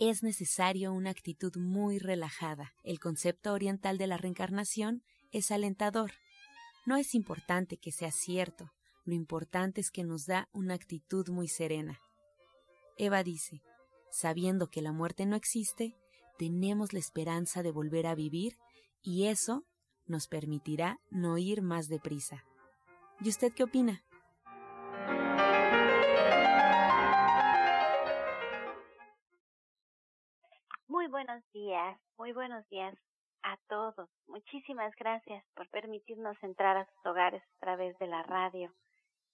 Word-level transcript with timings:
es 0.00 0.22
necesario 0.22 0.92
una 0.92 1.10
actitud 1.10 1.56
muy 1.56 1.98
relajada. 1.98 2.72
El 2.82 2.98
concepto 2.98 3.52
oriental 3.52 3.98
de 3.98 4.06
la 4.06 4.16
reencarnación 4.16 5.02
es 5.30 5.50
alentador. 5.50 6.12
No 6.86 6.96
es 6.96 7.14
importante 7.14 7.76
que 7.76 7.92
sea 7.92 8.10
cierto, 8.10 8.70
lo 9.04 9.14
importante 9.14 9.80
es 9.80 9.90
que 9.90 10.04
nos 10.04 10.26
da 10.26 10.48
una 10.52 10.74
actitud 10.74 11.28
muy 11.28 11.48
serena. 11.48 12.00
Eva 12.96 13.22
dice, 13.22 13.62
sabiendo 14.10 14.68
que 14.68 14.82
la 14.82 14.92
muerte 14.92 15.26
no 15.26 15.36
existe, 15.36 15.96
tenemos 16.38 16.92
la 16.92 16.98
esperanza 16.98 17.62
de 17.62 17.70
volver 17.70 18.06
a 18.06 18.14
vivir 18.14 18.56
y 19.02 19.26
eso 19.26 19.64
nos 20.06 20.26
permitirá 20.26 20.98
no 21.10 21.38
ir 21.38 21.62
más 21.62 21.88
deprisa. 21.88 22.44
¿Y 23.20 23.28
usted 23.28 23.52
qué 23.52 23.64
opina? 23.64 24.02
Días, 31.54 31.96
muy 32.18 32.32
buenos 32.32 32.68
días 32.68 32.92
a 33.44 33.56
todos. 33.68 34.10
Muchísimas 34.26 34.92
gracias 34.96 35.44
por 35.54 35.70
permitirnos 35.70 36.36
entrar 36.42 36.76
a 36.76 36.84
sus 36.84 37.06
hogares 37.06 37.42
a 37.42 37.60
través 37.60 37.96
de 37.98 38.08
la 38.08 38.24
radio. 38.24 38.72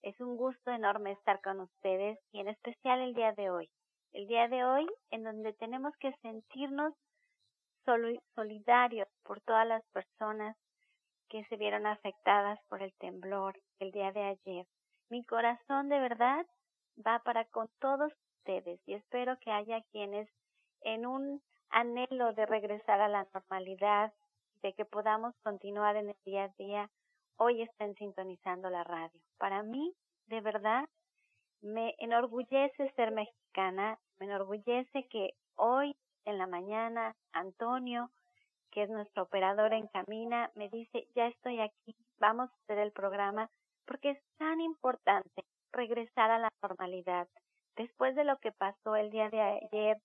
Es 0.03 0.21
un 0.21 0.37
gusto 0.37 0.71
enorme 0.71 1.13
estar 1.13 1.41
con 1.41 1.61
ustedes 1.61 2.19
y 2.33 2.41
en 2.41 2.49
especial 2.49 3.01
el 3.01 3.15
día 3.15 3.33
de 3.33 3.49
hoy. 3.49 3.71
El 4.13 4.27
día 4.27 4.49
de 4.49 4.63
hoy 4.65 4.87
en 5.11 5.25
donde 5.25 5.55
tenemos 5.55 5.95
que 5.97 6.13
sentirnos 6.21 6.93
solidarios 8.35 9.09
por 9.25 9.41
todas 9.41 9.67
las 9.67 9.83
personas 9.87 10.57
que 11.31 11.43
se 11.47 11.57
vieron 11.57 11.87
afectadas 11.87 12.61
por 12.69 12.83
el 12.83 12.93
temblor 12.99 13.59
el 13.79 13.93
día 13.93 14.13
de 14.13 14.25
ayer. 14.25 14.67
Mi 15.09 15.25
corazón 15.25 15.89
de 15.89 15.99
verdad 15.99 16.47
va 16.99 17.21
para 17.21 17.47
con 17.47 17.69
todos 17.81 18.13
ustedes 18.37 18.79
y 18.87 18.93
espero 18.93 19.39
que 19.41 19.51
haya 19.51 19.81
quienes 19.91 20.29
en 20.83 21.07
un 21.07 21.41
anhelo 21.71 22.33
de 22.35 22.47
regresar 22.47 23.01
a 23.01 23.09
la 23.09 23.27
normalidad, 23.33 24.13
de 24.63 24.73
que 24.75 24.85
podamos 24.85 25.35
continuar 25.43 25.97
en 25.97 26.11
el 26.11 26.17
día 26.25 26.45
a 26.45 26.55
día, 26.59 26.91
hoy 27.37 27.63
estén 27.63 27.95
sintonizando 27.95 28.69
la 28.69 28.85
radio. 28.85 29.21
Para 29.39 29.63
mí, 29.63 29.95
de 30.27 30.41
verdad, 30.41 30.87
me 31.63 31.95
enorgullece 31.99 32.93
ser 32.95 33.13
mexicana, 33.13 33.99
me 34.19 34.27
enorgullece 34.27 35.09
que 35.09 35.31
hoy 35.57 35.97
en 36.25 36.39
la 36.39 36.47
mañana 36.47 37.15
Antonio, 37.33 38.11
que 38.71 38.83
es 38.83 38.91
nuestro 38.91 39.25
operador 39.25 39.73
en 39.73 39.89
Camina, 39.89 40.51
me 40.55 40.69
dice, 40.69 41.09
ya 41.15 41.27
estoy 41.27 41.61
aquí, 41.61 41.97
vamos 42.19 42.51
a 42.51 42.55
hacer 42.63 42.79
el 42.79 42.93
programa, 42.93 43.51
porque 43.87 44.11
es 44.11 44.19
tan 44.39 44.61
importante 44.61 45.45
regresar 45.73 46.31
a 46.31 46.39
la 46.39 46.49
normalidad. 46.63 47.29
Después 47.77 48.15
de 48.15 48.25
lo 48.25 48.39
que 48.39 48.53
pasó 48.53 48.97
el 48.97 49.11
día 49.11 49.31
de 49.31 49.41
ayer, 49.41 50.01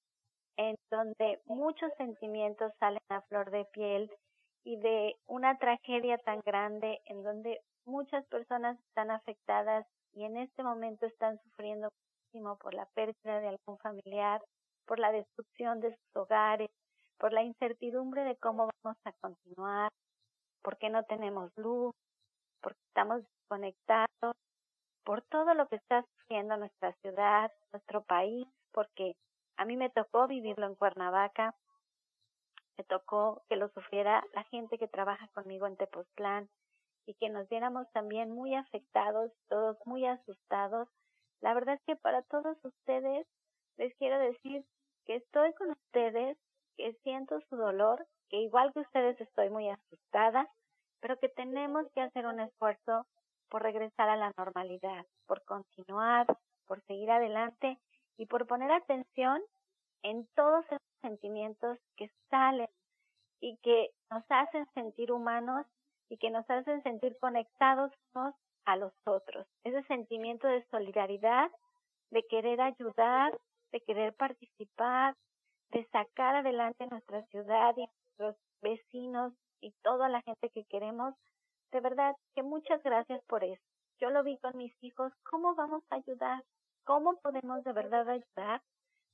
en 0.57 0.75
donde 0.89 1.41
muchos 1.45 1.91
sentimientos 1.97 2.71
salen 2.79 3.01
a 3.09 3.21
flor 3.21 3.51
de 3.51 3.65
piel 3.65 4.11
y 4.63 4.77
de 4.77 5.15
una 5.27 5.57
tragedia 5.57 6.17
tan 6.19 6.41
grande 6.45 7.01
en 7.05 7.23
donde 7.23 7.61
muchas 7.85 8.25
personas 8.27 8.79
están 8.89 9.11
afectadas 9.11 9.85
y 10.13 10.23
en 10.23 10.37
este 10.37 10.63
momento 10.63 11.05
están 11.05 11.39
sufriendo 11.43 11.89
muchísimo 11.91 12.57
por 12.57 12.73
la 12.73 12.85
pérdida 12.87 13.39
de 13.39 13.49
algún 13.49 13.77
familiar, 13.79 14.41
por 14.85 14.99
la 14.99 15.11
destrucción 15.11 15.81
de 15.81 15.95
sus 15.95 16.15
hogares, 16.15 16.69
por 17.17 17.33
la 17.33 17.43
incertidumbre 17.43 18.23
de 18.23 18.35
cómo 18.37 18.69
vamos 18.83 18.97
a 19.05 19.11
continuar, 19.21 19.89
porque 20.61 20.89
no 20.89 21.03
tenemos 21.03 21.51
luz, 21.57 21.93
porque 22.61 22.79
estamos 22.87 23.21
desconectados, 23.23 24.35
por 25.03 25.21
todo 25.23 25.53
lo 25.53 25.67
que 25.67 25.75
está 25.75 26.03
sufriendo 26.03 26.57
nuestra 26.57 26.93
ciudad, 27.01 27.51
nuestro 27.71 28.03
país, 28.03 28.47
porque 28.71 29.15
a 29.57 29.65
mí 29.65 29.77
me 29.77 29.89
tocó 29.89 30.27
vivirlo 30.27 30.65
en 30.65 30.75
Cuernavaca, 30.75 31.55
me 32.77 32.83
tocó 32.83 33.43
que 33.47 33.55
lo 33.55 33.69
sufriera 33.69 34.23
la 34.33 34.43
gente 34.45 34.77
que 34.77 34.87
trabaja 34.87 35.27
conmigo 35.29 35.65
en 35.67 35.77
Tepoztlán 35.77 36.49
y 37.05 37.13
que 37.15 37.29
nos 37.29 37.47
viéramos 37.47 37.89
también 37.91 38.31
muy 38.31 38.55
afectados, 38.55 39.31
todos 39.47 39.77
muy 39.85 40.05
asustados. 40.05 40.89
La 41.41 41.53
verdad 41.53 41.75
es 41.75 41.81
que 41.85 41.95
para 41.95 42.21
todos 42.23 42.57
ustedes 42.63 43.27
les 43.77 43.95
quiero 43.95 44.19
decir 44.19 44.65
que 45.05 45.15
estoy 45.15 45.53
con 45.53 45.71
ustedes, 45.71 46.37
que 46.77 46.93
siento 47.03 47.39
su 47.49 47.55
dolor, 47.55 48.05
que 48.29 48.37
igual 48.37 48.73
que 48.73 48.79
ustedes 48.79 49.19
estoy 49.21 49.49
muy 49.49 49.69
asustada, 49.69 50.49
pero 50.99 51.17
que 51.19 51.29
tenemos 51.29 51.85
que 51.93 52.01
hacer 52.01 52.25
un 52.25 52.39
esfuerzo 52.39 53.05
por 53.49 53.61
regresar 53.61 54.09
a 54.09 54.17
la 54.17 54.33
normalidad, 54.37 55.05
por 55.27 55.43
continuar, 55.45 56.25
por 56.65 56.81
seguir 56.85 57.11
adelante 57.11 57.77
y 58.17 58.25
por 58.25 58.47
poner 58.47 58.71
atención 58.71 59.41
en 60.03 60.27
todos 60.35 60.65
esos 60.65 60.81
sentimientos 61.01 61.77
que 61.97 62.11
salen 62.29 62.69
y 63.41 63.57
que 63.57 63.91
nos 64.09 64.23
hacen 64.29 64.67
sentir 64.73 65.11
humanos 65.11 65.65
y 66.09 66.17
que 66.17 66.29
nos 66.29 66.49
hacen 66.49 66.81
sentir 66.83 67.17
conectados 67.19 67.91
a 68.65 68.75
los 68.75 68.93
otros. 69.05 69.47
Ese 69.63 69.83
sentimiento 69.83 70.47
de 70.47 70.65
solidaridad, 70.71 71.51
de 72.11 72.23
querer 72.27 72.61
ayudar, 72.61 73.37
de 73.71 73.81
querer 73.81 74.13
participar, 74.13 75.15
de 75.71 75.85
sacar 75.87 76.35
adelante 76.35 76.87
nuestra 76.87 77.25
ciudad 77.27 77.75
y 77.77 77.87
nuestros 78.17 78.35
vecinos 78.61 79.33
y 79.61 79.71
toda 79.83 80.09
la 80.09 80.21
gente 80.21 80.49
que 80.49 80.65
queremos. 80.65 81.13
De 81.71 81.81
verdad 81.81 82.15
que 82.35 82.43
muchas 82.43 82.81
gracias 82.83 83.21
por 83.25 83.43
eso. 83.43 83.61
Yo 83.99 84.09
lo 84.09 84.23
vi 84.23 84.37
con 84.37 84.55
mis 84.57 84.73
hijos. 84.83 85.11
¿Cómo 85.29 85.55
vamos 85.55 85.83
a 85.89 85.95
ayudar? 85.95 86.43
¿Cómo 86.85 87.17
podemos 87.17 87.63
de 87.63 87.73
verdad 87.73 88.07
ayudar? 88.07 88.61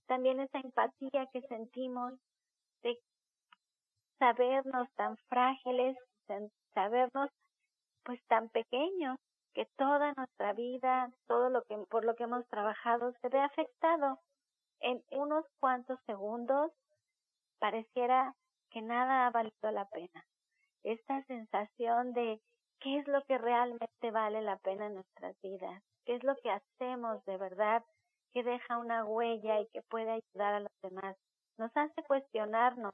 También 0.08 0.40
esa 0.42 0.60
empatía 0.60 1.28
que 1.32 1.42
sentimos 1.44 2.14
de 2.84 3.00
sabernos 4.20 4.88
tan 4.96 5.18
frágiles, 5.30 5.98
sabernos 6.74 7.30
pues 8.04 8.22
tan 8.28 8.50
pequeños, 8.50 9.18
que 9.54 9.66
toda 9.78 10.14
nuestra 10.14 10.54
vida, 10.54 11.12
todo 11.28 11.50
lo 11.50 11.64
que 11.64 11.78
por 11.90 12.06
lo 12.06 12.16
que 12.16 12.24
hemos 12.24 12.48
trabajado 12.48 13.14
se 13.22 13.30
ve 13.30 13.40
afectado 13.40 14.20
en 14.80 15.04
unos 15.12 15.46
cuantos 15.60 16.00
segundos 16.06 16.72
pareciera 17.60 18.36
que 18.70 18.82
nada 18.82 19.28
ha 19.28 19.30
valido 19.30 19.72
la 19.72 19.86
pena. 19.90 20.26
Esta 20.84 21.24
sensación 21.26 22.14
de 22.14 22.42
qué 22.80 23.00
es 23.00 23.08
lo 23.08 23.24
que 23.26 23.38
realmente 23.38 24.12
vale 24.12 24.42
la 24.42 24.58
pena 24.58 24.88
en 24.88 24.96
nuestras 24.96 25.40
vidas, 25.42 25.84
qué 26.06 26.16
es 26.16 26.24
lo 26.24 26.36
que 26.38 26.52
hacemos 26.52 27.24
de 27.26 27.38
verdad 27.38 27.84
que 28.34 28.44
deja 28.44 28.78
una 28.78 29.06
huella 29.06 29.60
y 29.60 29.68
que 29.68 29.82
puede 29.84 30.12
ayudar 30.12 30.54
a 30.56 30.60
los 30.62 30.82
demás. 30.82 31.18
Nos 31.58 31.76
hace 31.76 32.04
cuestionarnos, 32.04 32.94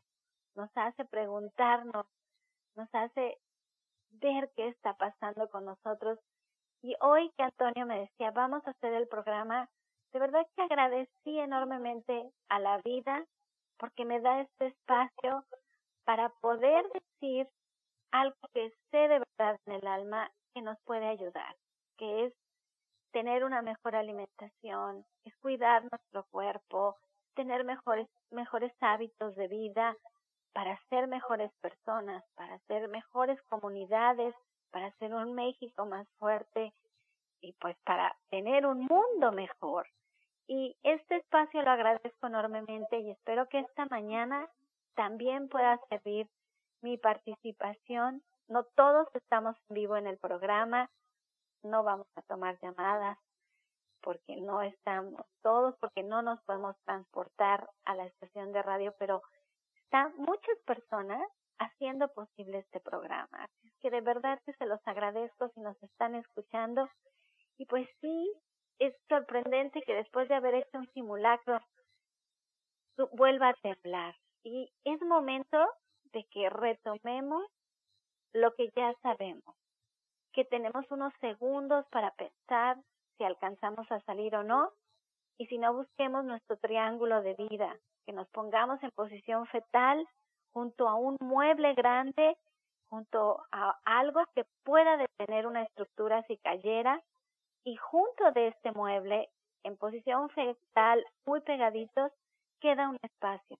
nos 0.55 0.69
hace 0.75 1.05
preguntarnos, 1.05 2.05
nos 2.75 2.89
hace 2.93 3.37
ver 4.11 4.51
qué 4.55 4.69
está 4.69 4.95
pasando 4.95 5.49
con 5.49 5.65
nosotros. 5.65 6.19
Y 6.81 6.95
hoy 7.01 7.31
que 7.37 7.43
Antonio 7.43 7.85
me 7.85 7.99
decía, 7.99 8.31
vamos 8.31 8.65
a 8.65 8.71
hacer 8.71 8.93
el 8.93 9.07
programa, 9.07 9.69
de 10.13 10.19
verdad 10.19 10.47
que 10.55 10.63
agradecí 10.63 11.39
enormemente 11.39 12.31
a 12.49 12.59
la 12.59 12.79
vida 12.79 13.25
porque 13.77 14.05
me 14.05 14.19
da 14.19 14.41
este 14.41 14.67
espacio 14.67 15.45
para 16.05 16.29
poder 16.41 16.85
decir 16.93 17.47
algo 18.11 18.35
que 18.53 18.73
sé 18.91 18.97
de 18.97 19.19
verdad 19.19 19.59
en 19.65 19.73
el 19.73 19.87
alma 19.87 20.31
que 20.53 20.61
nos 20.61 20.79
puede 20.85 21.05
ayudar, 21.05 21.55
que 21.97 22.25
es 22.25 22.33
tener 23.11 23.43
una 23.43 23.61
mejor 23.61 23.95
alimentación, 23.95 25.05
es 25.25 25.35
cuidar 25.37 25.83
nuestro 25.91 26.25
cuerpo, 26.31 26.97
tener 27.35 27.63
mejores, 27.63 28.07
mejores 28.31 28.73
hábitos 28.81 29.35
de 29.35 29.47
vida, 29.47 29.95
para 30.57 30.75
ser 30.89 31.07
mejores 31.07 31.51
personas, 31.61 32.23
para 32.33 32.57
ser 32.67 32.87
mejores 32.87 33.39
comunidades, 33.43 34.33
para 34.71 34.91
ser 34.93 35.13
un 35.13 35.35
México 35.35 35.85
más 35.85 36.07
fuerte 36.17 36.73
y 37.41 37.53
pues 37.53 37.77
para 37.85 38.15
tener 38.31 38.65
un 38.65 38.79
mundo 38.85 39.31
mejor. 39.31 39.87
Y 40.47 40.75
este 40.81 41.17
espacio 41.17 41.61
lo 41.61 41.69
agradezco 41.69 42.25
enormemente 42.25 42.97
y 42.97 43.11
espero 43.11 43.47
que 43.49 43.59
esta 43.59 43.85
mañana 43.85 44.49
también 44.95 45.47
pueda 45.47 45.79
servir 45.89 46.27
mi 46.81 46.97
participación. 46.97 48.23
No 48.47 48.63
todos 48.63 49.07
estamos 49.13 49.55
en 49.69 49.75
vivo 49.75 49.95
en 49.95 50.07
el 50.07 50.17
programa, 50.17 50.89
no 51.69 51.83
vamos 51.83 52.07
a 52.15 52.21
tomar 52.23 52.57
llamadas 52.61 53.17
porque 54.01 54.37
no 54.37 54.61
estamos 54.61 55.25
todos, 55.41 55.75
porque 55.79 56.03
no 56.03 56.21
nos 56.21 56.41
podemos 56.43 56.75
transportar 56.85 57.69
a 57.83 57.95
la 57.95 58.05
estación 58.05 58.51
de 58.53 58.61
radio, 58.61 58.95
pero 58.99 59.21
están 59.83 60.13
muchas 60.17 60.57
personas 60.65 61.21
haciendo 61.59 62.07
posible 62.13 62.59
este 62.59 62.79
programa. 62.79 63.47
Que 63.81 63.89
de 63.89 64.01
verdad 64.01 64.39
que 64.45 64.53
se 64.53 64.65
los 64.65 64.79
agradezco 64.85 65.49
si 65.49 65.59
nos 65.61 65.81
están 65.83 66.15
escuchando. 66.15 66.89
Y 67.57 67.65
pues 67.65 67.87
sí, 68.01 68.33
es 68.79 68.95
sorprendente 69.09 69.81
que 69.81 69.95
después 69.95 70.27
de 70.29 70.35
haber 70.35 70.55
hecho 70.55 70.77
un 70.77 70.87
simulacro 70.93 71.59
vuelva 73.13 73.49
a 73.49 73.53
temblar. 73.55 74.15
Y 74.43 74.71
es 74.83 75.01
momento 75.01 75.57
de 76.13 76.25
que 76.31 76.49
retomemos 76.49 77.43
lo 78.33 78.53
que 78.55 78.69
ya 78.75 78.93
sabemos, 79.01 79.55
que 80.37 80.45
tenemos 80.45 80.85
unos 80.91 81.11
segundos 81.19 81.83
para 81.87 82.11
pensar 82.11 82.77
si 83.17 83.23
alcanzamos 83.23 83.91
a 83.91 83.99
salir 84.01 84.35
o 84.35 84.43
no, 84.43 84.71
y 85.39 85.47
si 85.47 85.57
no 85.57 85.73
busquemos 85.73 86.25
nuestro 86.25 86.57
triángulo 86.57 87.23
de 87.23 87.33
vida, 87.33 87.75
que 88.05 88.13
nos 88.13 88.27
pongamos 88.29 88.81
en 88.83 88.91
posición 88.91 89.47
fetal 89.47 90.07
junto 90.53 90.87
a 90.87 90.93
un 90.93 91.17
mueble 91.19 91.73
grande, 91.73 92.37
junto 92.87 93.41
a 93.51 93.79
algo 93.83 94.23
que 94.35 94.45
pueda 94.63 94.97
detener 94.97 95.47
una 95.47 95.63
estructura 95.63 96.21
si 96.27 96.37
cayera, 96.37 97.01
y 97.63 97.75
junto 97.75 98.31
de 98.33 98.49
este 98.49 98.71
mueble, 98.73 99.29
en 99.63 99.75
posición 99.75 100.29
fetal, 100.29 101.03
muy 101.25 101.41
pegaditos, 101.41 102.11
queda 102.61 102.89
un 102.89 102.99
espacio. 103.01 103.57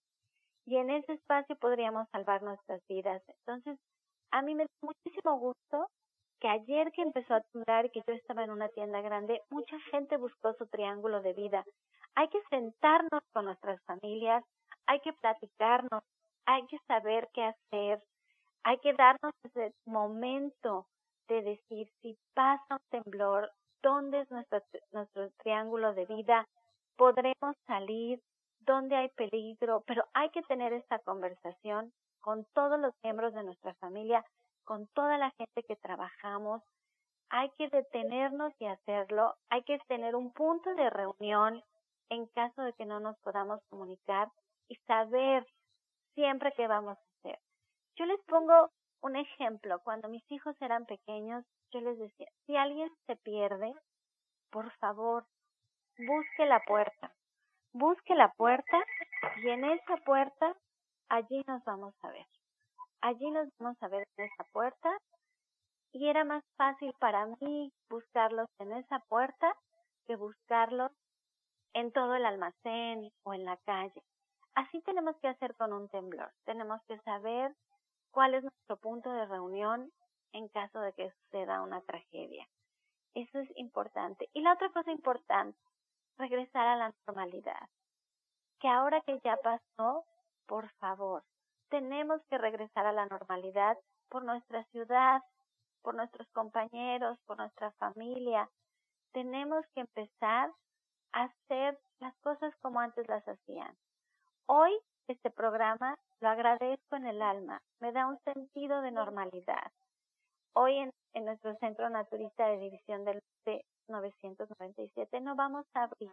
Y 0.68 0.78
en 0.78 0.92
ese 0.92 1.14
espacio 1.14 1.56
podríamos 1.56 2.08
salvar 2.12 2.44
nuestras 2.44 2.86
vidas. 2.88 3.24
Entonces, 3.28 3.80
a 4.30 4.44
mí 4.44 4.54
me 4.54 4.66
da 4.66 4.70
muchísimo 4.84 5.40
gusto 5.40 5.90
que 6.40 6.48
ayer 6.48 6.92
que 6.92 7.02
empezó 7.02 7.36
a 7.36 7.42
temblar 7.42 7.86
y 7.86 7.90
que 7.90 8.02
yo 8.08 8.14
estaba 8.14 8.44
en 8.44 8.52
una 8.52 8.70
tienda 8.70 9.02
grande, 9.02 9.42
mucha 9.50 9.80
gente 9.92 10.18
buscó 10.18 10.54
su 10.54 10.68
triángulo 10.68 11.22
de 11.22 11.34
vida. 11.34 11.64
Hay 12.16 12.28
que 12.30 12.42
sentarnos 12.50 13.22
con 13.34 13.46
nuestras 13.46 13.82
familias, 13.84 14.44
hay 14.86 15.00
que 15.02 15.14
platicarnos, 15.14 16.04
hay 16.46 16.66
que 16.68 16.78
saber 16.88 17.28
qué 17.34 17.44
hacer, 17.44 18.02
hay 18.64 18.78
que 18.80 18.94
darnos 18.94 19.34
ese 19.44 19.74
momento 19.86 20.88
de 21.28 21.42
decir 21.42 21.90
si 22.02 22.18
pasa 22.34 22.76
un 22.76 23.02
temblor, 23.02 23.52
dónde 23.82 24.22
es 24.22 24.32
nuestro, 24.32 24.62
nuestro 24.92 25.30
triángulo 25.44 25.94
de 25.94 26.06
vida, 26.06 26.48
podremos 26.96 27.56
salir, 27.66 28.22
dónde 28.62 28.96
hay 28.96 29.10
peligro, 29.10 29.84
pero 29.86 30.06
hay 30.14 30.30
que 30.30 30.42
tener 30.44 30.74
esta 30.74 31.00
conversación 31.00 31.92
con 32.22 32.46
todos 32.54 32.80
los 32.80 32.94
miembros 33.04 33.34
de 33.34 33.44
nuestra 33.44 33.74
familia, 33.76 34.26
con 34.68 34.86
toda 34.88 35.18
la 35.18 35.32
gente 35.32 35.64
que 35.64 35.78
trabajamos. 35.78 36.62
Hay 37.30 37.50
que 37.58 37.70
detenernos 37.70 38.54
y 38.60 38.66
hacerlo, 38.66 39.36
hay 39.50 39.64
que 39.64 39.80
tener 39.88 40.16
un 40.16 40.32
punto 40.34 40.76
de 40.76 40.90
reunión 40.90 41.64
en 42.10 42.28
caso 42.28 42.62
de 42.62 42.74
que 42.74 42.86
no 42.86 43.00
nos 43.00 43.18
podamos 43.20 43.62
comunicar 43.70 44.30
y 44.68 44.76
saber 44.88 45.46
siempre 46.16 46.54
qué 46.56 46.68
vamos 46.68 46.98
a 46.98 47.18
hacer. 47.20 47.40
Yo 47.96 48.06
les 48.06 48.20
pongo 48.26 48.70
un 49.02 49.16
ejemplo. 49.16 49.80
Cuando 49.84 50.10
mis 50.10 50.30
hijos 50.32 50.56
eran 50.62 50.86
pequeños, 50.86 51.46
yo 51.72 51.80
les 51.82 51.98
decía, 51.98 52.28
si 52.46 52.56
alguien 52.58 52.90
se 53.08 53.16
pierde, 53.16 53.74
por 54.52 54.70
favor, 54.80 55.26
busque 55.98 56.46
la 56.46 56.62
puerta. 56.62 57.14
Busque 57.72 58.16
la 58.16 58.34
puerta 58.34 58.78
y 59.44 59.50
en 59.50 59.64
esa 59.66 59.98
puerta, 59.98 60.56
allí 61.10 61.42
nos 61.48 61.64
vamos 61.64 61.94
a 62.04 62.10
ver. 62.10 62.26
Allí 63.02 63.30
nos 63.32 63.48
vamos 63.60 63.78
a 63.82 63.88
ver 63.88 64.08
en 64.18 64.26
esa 64.26 64.44
puerta 64.52 64.98
y 65.94 66.10
era 66.10 66.24
más 66.24 66.44
fácil 66.58 66.94
para 67.00 67.28
mí 67.40 67.72
buscarlos 67.90 68.48
en 68.60 68.74
esa 68.74 69.00
puerta 69.08 69.56
que 70.08 70.16
buscarlos 70.16 70.92
en 71.74 71.92
todo 71.92 72.16
el 72.16 72.26
almacén 72.26 73.12
o 73.24 73.34
en 73.34 73.46
la 73.46 73.58
calle. 73.58 74.02
Así 74.56 74.82
tenemos 74.82 75.16
que 75.22 75.28
hacer 75.28 75.56
con 75.56 75.74
un 75.74 75.88
temblor. 75.90 76.32
Tenemos 76.46 76.82
que 76.88 76.98
saber 77.02 77.56
cuál 78.12 78.34
es 78.34 78.44
nuestro 78.44 78.78
punto 78.78 79.12
de 79.12 79.26
reunión 79.26 79.92
en 80.34 80.48
caso 80.50 80.80
de 80.80 80.94
que 80.94 81.12
suceda 81.12 81.62
una 81.62 81.82
tragedia. 81.82 82.48
Eso 83.14 83.40
es 83.40 83.50
importante. 83.56 84.30
Y 84.34 84.42
la 84.42 84.54
otra 84.54 84.70
cosa 84.70 84.92
importante, 84.92 85.58
regresar 86.18 86.68
a 86.68 86.76
la 86.76 86.94
normalidad. 87.06 87.70
Que 88.60 88.68
ahora 88.68 89.02
que 89.02 89.20
ya 89.24 89.38
pasó, 89.38 90.06
por 90.48 90.70
favor, 90.80 91.24
tenemos 91.70 92.22
que 92.30 92.38
regresar 92.38 92.86
a 92.86 92.94
la 92.94 93.06
normalidad 93.06 93.78
por 94.10 94.24
nuestra 94.24 94.64
ciudad, 94.66 95.22
por 95.82 95.96
nuestros 95.96 96.28
compañeros, 96.30 97.18
por 97.26 97.38
nuestra 97.38 97.72
familia. 97.74 98.50
Tenemos 99.14 99.66
que 99.74 99.82
empezar 99.82 100.52
a 101.14 101.24
hacer 101.24 101.80
las 102.00 102.16
cosas 102.18 102.54
como 102.62 102.80
antes 102.80 103.08
las 103.08 103.28
hacían. 103.28 103.76
Hoy 104.46 104.78
este 105.08 105.32
programa 105.32 105.98
lo 106.20 106.30
agradezco 106.30 106.96
en 106.96 107.08
el 107.08 107.22
alma, 107.22 107.62
me 107.80 107.92
da 107.92 108.08
un 108.08 108.20
sentido 108.24 108.82
de 108.82 108.92
normalidad. 108.92 109.72
Hoy 110.54 110.78
en, 110.78 110.92
nuestro 111.26 111.56
centro 111.58 111.90
naturista 111.90 112.48
de 112.48 112.58
División 112.58 113.06
del 113.06 113.22
Norte 113.46 113.66
997 113.88 115.22
no 115.22 115.36
vamos 115.36 115.66
a 115.74 115.84
abrir. 115.84 116.12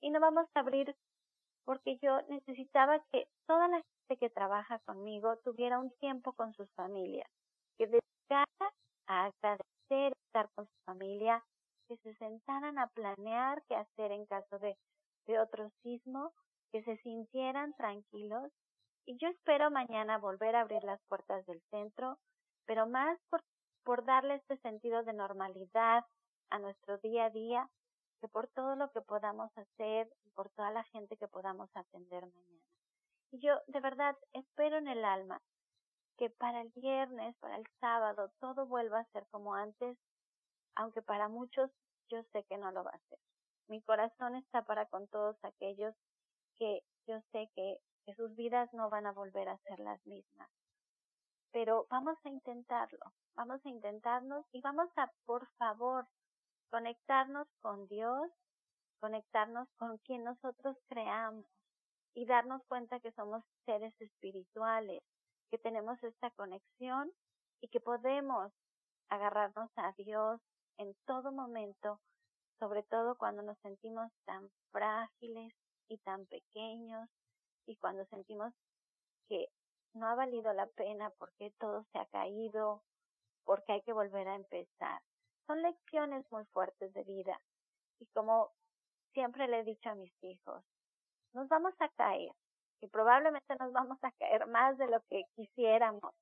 Y 0.00 0.10
no 0.10 0.20
vamos 0.20 0.46
a 0.54 0.60
abrir 0.60 0.96
porque 1.64 1.98
yo 1.98 2.22
necesitaba 2.28 3.00
que 3.12 3.28
toda 3.46 3.68
la 3.68 3.82
que 4.16 4.30
trabaja 4.30 4.78
conmigo 4.80 5.36
tuviera 5.38 5.78
un 5.78 5.90
tiempo 5.98 6.32
con 6.32 6.52
sus 6.54 6.70
familias, 6.72 7.28
que 7.78 7.86
dedicara 7.86 8.72
a 9.06 9.26
agradecer 9.26 10.12
estar 10.26 10.50
con 10.54 10.66
su 10.66 10.76
familia, 10.84 11.44
que 11.88 11.96
se 11.98 12.14
sentaran 12.14 12.78
a 12.78 12.88
planear 12.88 13.62
qué 13.68 13.76
hacer 13.76 14.12
en 14.12 14.26
caso 14.26 14.58
de, 14.58 14.76
de 15.26 15.38
otro 15.38 15.70
sismo 15.82 16.32
que 16.72 16.82
se 16.82 16.96
sintieran 16.98 17.74
tranquilos 17.74 18.50
y 19.04 19.18
yo 19.18 19.28
espero 19.28 19.70
mañana 19.70 20.18
volver 20.18 20.56
a 20.56 20.60
abrir 20.60 20.84
las 20.84 21.00
puertas 21.08 21.44
del 21.46 21.60
centro, 21.70 22.18
pero 22.66 22.86
más 22.86 23.18
por, 23.28 23.42
por 23.82 24.04
darle 24.04 24.36
este 24.36 24.56
sentido 24.58 25.02
de 25.02 25.12
normalidad 25.12 26.04
a 26.50 26.58
nuestro 26.58 26.98
día 26.98 27.26
a 27.26 27.30
día 27.30 27.68
que 28.20 28.28
por 28.28 28.46
todo 28.48 28.76
lo 28.76 28.90
que 28.92 29.00
podamos 29.00 29.50
hacer 29.58 30.08
y 30.24 30.30
por 30.30 30.48
toda 30.50 30.70
la 30.70 30.84
gente 30.84 31.16
que 31.16 31.26
podamos 31.26 31.68
atender 31.74 32.22
mañana. 32.22 32.71
Y 33.32 33.40
yo 33.40 33.54
de 33.66 33.80
verdad 33.80 34.16
espero 34.34 34.76
en 34.76 34.88
el 34.88 35.04
alma 35.04 35.40
que 36.18 36.28
para 36.28 36.60
el 36.60 36.68
viernes, 36.76 37.34
para 37.38 37.56
el 37.56 37.66
sábado, 37.80 38.30
todo 38.38 38.66
vuelva 38.66 39.00
a 39.00 39.10
ser 39.12 39.26
como 39.30 39.54
antes, 39.54 39.96
aunque 40.74 41.00
para 41.00 41.28
muchos 41.28 41.70
yo 42.10 42.22
sé 42.24 42.44
que 42.44 42.58
no 42.58 42.70
lo 42.70 42.84
va 42.84 42.90
a 42.90 43.08
ser. 43.08 43.18
Mi 43.68 43.80
corazón 43.80 44.36
está 44.36 44.62
para 44.66 44.84
con 44.86 45.08
todos 45.08 45.34
aquellos 45.42 45.94
que 46.58 46.82
yo 47.06 47.20
sé 47.32 47.50
que, 47.54 47.78
sus 48.16 48.34
vidas 48.34 48.68
no 48.74 48.90
van 48.90 49.06
a 49.06 49.12
volver 49.12 49.48
a 49.48 49.56
ser 49.58 49.78
las 49.78 50.04
mismas. 50.06 50.50
Pero 51.52 51.86
vamos 51.88 52.18
a 52.24 52.28
intentarlo, 52.28 52.98
vamos 53.34 53.64
a 53.64 53.68
intentarnos 53.68 54.44
y 54.52 54.60
vamos 54.60 54.90
a, 54.96 55.10
por 55.24 55.46
favor, 55.56 56.06
conectarnos 56.68 57.46
con 57.60 57.86
Dios, 57.86 58.28
conectarnos 59.00 59.68
con 59.78 59.98
quien 59.98 60.24
nosotros 60.24 60.76
creamos 60.88 61.46
y 62.14 62.26
darnos 62.26 62.62
cuenta 62.68 63.00
que 63.00 63.12
somos 63.12 63.42
seres 63.64 63.94
espirituales, 64.00 65.02
que 65.50 65.58
tenemos 65.58 66.02
esta 66.02 66.30
conexión 66.30 67.12
y 67.60 67.68
que 67.68 67.80
podemos 67.80 68.52
agarrarnos 69.08 69.70
a 69.76 69.92
Dios 69.96 70.40
en 70.78 70.94
todo 71.06 71.32
momento, 71.32 72.00
sobre 72.58 72.82
todo 72.82 73.16
cuando 73.16 73.42
nos 73.42 73.58
sentimos 73.58 74.10
tan 74.24 74.50
frágiles, 74.70 75.52
y 75.92 75.98
tan 75.98 76.26
pequeños 76.26 77.08
y 77.66 77.76
cuando 77.76 78.04
sentimos 78.06 78.52
que 79.28 79.48
no 79.94 80.06
ha 80.08 80.14
valido 80.14 80.52
la 80.52 80.66
pena 80.66 81.10
porque 81.18 81.52
todo 81.58 81.84
se 81.92 81.98
ha 81.98 82.06
caído, 82.06 82.82
porque 83.44 83.72
hay 83.72 83.82
que 83.82 83.92
volver 83.92 84.26
a 84.28 84.36
empezar. 84.36 85.02
Son 85.46 85.60
lecciones 85.60 86.24
muy 86.30 86.44
fuertes 86.46 86.92
de 86.94 87.04
vida 87.04 87.40
y 88.00 88.06
como 88.06 88.50
siempre 89.12 89.48
le 89.48 89.60
he 89.60 89.64
dicho 89.64 89.90
a 89.90 89.94
mis 89.94 90.12
hijos, 90.22 90.64
nos 91.34 91.48
vamos 91.48 91.74
a 91.80 91.88
caer 91.90 92.32
y 92.80 92.88
probablemente 92.88 93.54
nos 93.58 93.72
vamos 93.72 93.98
a 94.02 94.10
caer 94.12 94.46
más 94.48 94.76
de 94.78 94.88
lo 94.88 95.00
que 95.08 95.24
quisiéramos. 95.36 96.12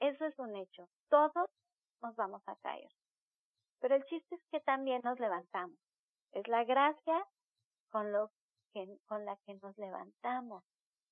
Eso 0.00 0.26
es 0.26 0.38
un 0.38 0.56
hecho. 0.56 0.88
Todos 1.08 1.48
nos 2.02 2.16
vamos 2.16 2.42
a 2.46 2.56
caer. 2.56 2.88
Pero 3.80 3.96
el 3.96 4.04
chiste 4.06 4.34
es 4.36 4.42
que 4.50 4.60
también 4.60 5.00
nos 5.04 5.18
levantamos. 5.20 5.78
Es 6.32 6.46
la 6.48 6.64
gracia 6.64 7.26
con 7.90 8.12
lo 8.12 8.30
con 9.06 9.24
la 9.24 9.36
que 9.46 9.54
nos 9.62 9.76
levantamos. 9.78 10.62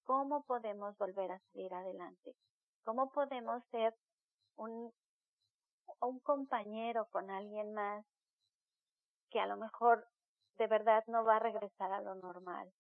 cómo 0.05 0.43
podemos 0.45 0.97
volver 0.99 1.33
a 1.33 1.41
salir 1.53 1.73
adelante, 1.75 2.35
cómo 2.85 3.11
podemos 3.11 3.63
ser 3.71 3.95
un, 4.57 4.93
un 6.01 6.21
compañero 6.21 7.07
con 7.11 7.31
alguien 7.31 7.75
más 7.75 8.05
que 9.31 9.41
a 9.41 9.47
lo 9.47 9.57
mejor 9.57 10.07
de 10.59 10.67
verdad 10.67 11.03
no 11.09 11.25
va 11.25 11.37
a 11.37 11.41
regresar 11.41 11.93
a 11.93 12.01
lo 12.03 12.15
normal, 12.17 12.71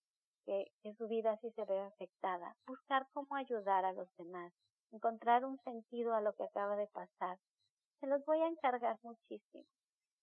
que, 0.44 0.70
que 0.82 0.94
su 0.94 1.08
vida 1.08 1.36
sí 1.38 1.50
se 1.52 1.64
ve 1.64 1.80
afectada, 1.80 2.56
buscar 2.66 3.06
cómo 3.12 3.34
ayudar 3.36 3.84
a 3.84 3.92
los 3.92 4.08
demás, 4.16 4.52
encontrar 4.92 5.44
un 5.44 5.58
sentido 5.64 6.14
a 6.14 6.20
lo 6.20 6.32
que 6.34 6.44
acaba 6.44 6.76
de 6.76 6.86
pasar. 6.88 7.38
Se 8.00 8.06
los 8.06 8.24
voy 8.24 8.40
a 8.40 8.48
encargar 8.48 8.98
muchísimo. 9.02 9.64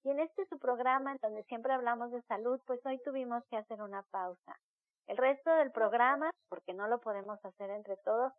Y 0.03 0.09
en 0.09 0.19
este 0.19 0.45
su 0.47 0.57
programa, 0.57 1.11
en 1.11 1.17
donde 1.21 1.43
siempre 1.43 1.73
hablamos 1.73 2.11
de 2.11 2.21
salud, 2.23 2.59
pues 2.65 2.79
hoy 2.85 2.99
tuvimos 3.03 3.43
que 3.49 3.57
hacer 3.57 3.81
una 3.81 4.01
pausa. 4.03 4.59
El 5.07 5.17
resto 5.17 5.51
del 5.51 5.71
programa, 5.71 6.31
porque 6.49 6.73
no 6.73 6.87
lo 6.87 6.99
podemos 7.01 7.43
hacer 7.43 7.69
entre 7.69 7.97
todos, 7.97 8.33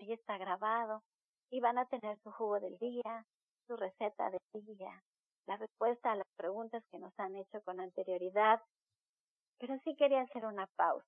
hoy 0.00 0.12
está 0.12 0.36
grabado 0.36 1.02
y 1.50 1.60
van 1.60 1.78
a 1.78 1.86
tener 1.86 2.18
su 2.22 2.30
jugo 2.32 2.60
del 2.60 2.76
día, 2.78 3.24
su 3.66 3.76
receta 3.76 4.30
del 4.30 4.66
día, 4.66 5.02
la 5.46 5.56
respuesta 5.56 6.12
a 6.12 6.16
las 6.16 6.26
preguntas 6.36 6.82
que 6.90 6.98
nos 6.98 7.12
han 7.18 7.36
hecho 7.36 7.62
con 7.62 7.80
anterioridad. 7.80 8.60
Pero 9.60 9.78
sí 9.84 9.94
quería 9.94 10.22
hacer 10.22 10.44
una 10.44 10.66
pausa, 10.74 11.06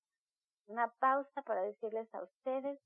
una 0.69 0.89
pausa 1.01 1.43
para 1.43 1.63
decirles 1.63 2.09
a 2.15 2.23
ustedes 2.23 2.79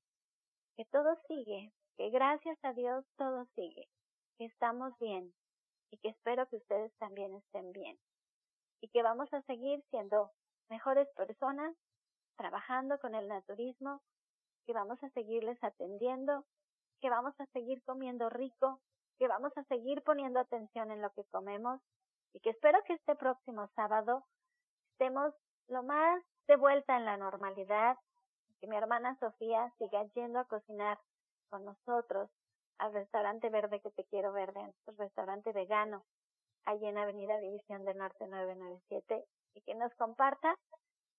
que 0.77 0.87
todo 0.87 1.15
sigue, 1.29 1.73
que 1.99 2.09
gracias 2.09 2.59
a 2.63 2.73
Dios 2.73 3.05
todo 3.17 3.45
sigue, 3.55 3.87
que 4.39 4.47
estamos 4.47 4.99
bien, 4.99 5.35
y 5.91 5.99
que 5.99 6.09
espero 6.09 6.47
que 6.49 6.57
ustedes 6.57 6.93
también 6.99 7.35
estén 7.35 7.73
bien 7.73 7.99
y 8.81 8.89
que 8.89 9.03
vamos 9.03 9.33
a 9.33 9.43
seguir 9.43 9.83
siendo 9.91 10.31
mejores 10.69 11.09
personas, 11.15 11.75
trabajando 12.37 12.99
con 12.99 13.15
el 13.15 13.29
naturismo, 13.29 14.03
que 14.67 14.73
vamos 14.73 15.03
a 15.03 15.11
seguirles 15.11 15.63
atendiendo, 15.63 16.45
que 17.01 17.09
vamos 17.09 17.35
a 17.41 17.47
seguir 17.47 17.83
comiendo 17.85 18.29
rico, 18.29 18.81
que 19.19 19.29
vamos 19.29 19.57
a 19.57 19.65
seguir 19.65 20.03
poniendo 20.03 20.41
atención 20.41 20.91
en 20.91 21.01
lo 21.01 21.11
que 21.11 21.25
comemos 21.25 21.81
y 22.35 22.41
que 22.41 22.51
espero 22.51 22.83
que 22.85 22.95
este 22.95 23.15
próximo 23.15 23.69
sábado 23.75 24.25
estemos 24.93 25.35
lo 25.69 25.83
más 25.83 26.23
de 26.47 26.57
vuelta 26.57 26.97
en 26.97 27.05
la 27.05 27.17
normalidad, 27.17 27.97
que 28.61 28.67
mi 28.67 28.77
hermana 28.77 29.17
Sofía 29.19 29.73
siga 29.79 30.05
yendo 30.15 30.39
a 30.39 30.45
cocinar 30.45 30.99
con 31.51 31.65
nosotros, 31.65 32.31
al 32.79 32.93
restaurante 32.93 33.49
verde 33.49 33.81
que 33.81 33.91
te 33.91 34.05
quiero 34.05 34.33
verde, 34.33 34.63
nuestro 34.63 34.95
restaurante 34.99 35.53
vegano, 35.53 36.05
allí 36.65 36.87
en 36.87 36.99
Avenida 36.99 37.39
División 37.39 37.85
del 37.85 37.97
Norte 37.99 38.27
997, 38.27 39.25
y 39.55 39.61
que 39.63 39.75
nos 39.75 39.95
comparta 39.95 40.57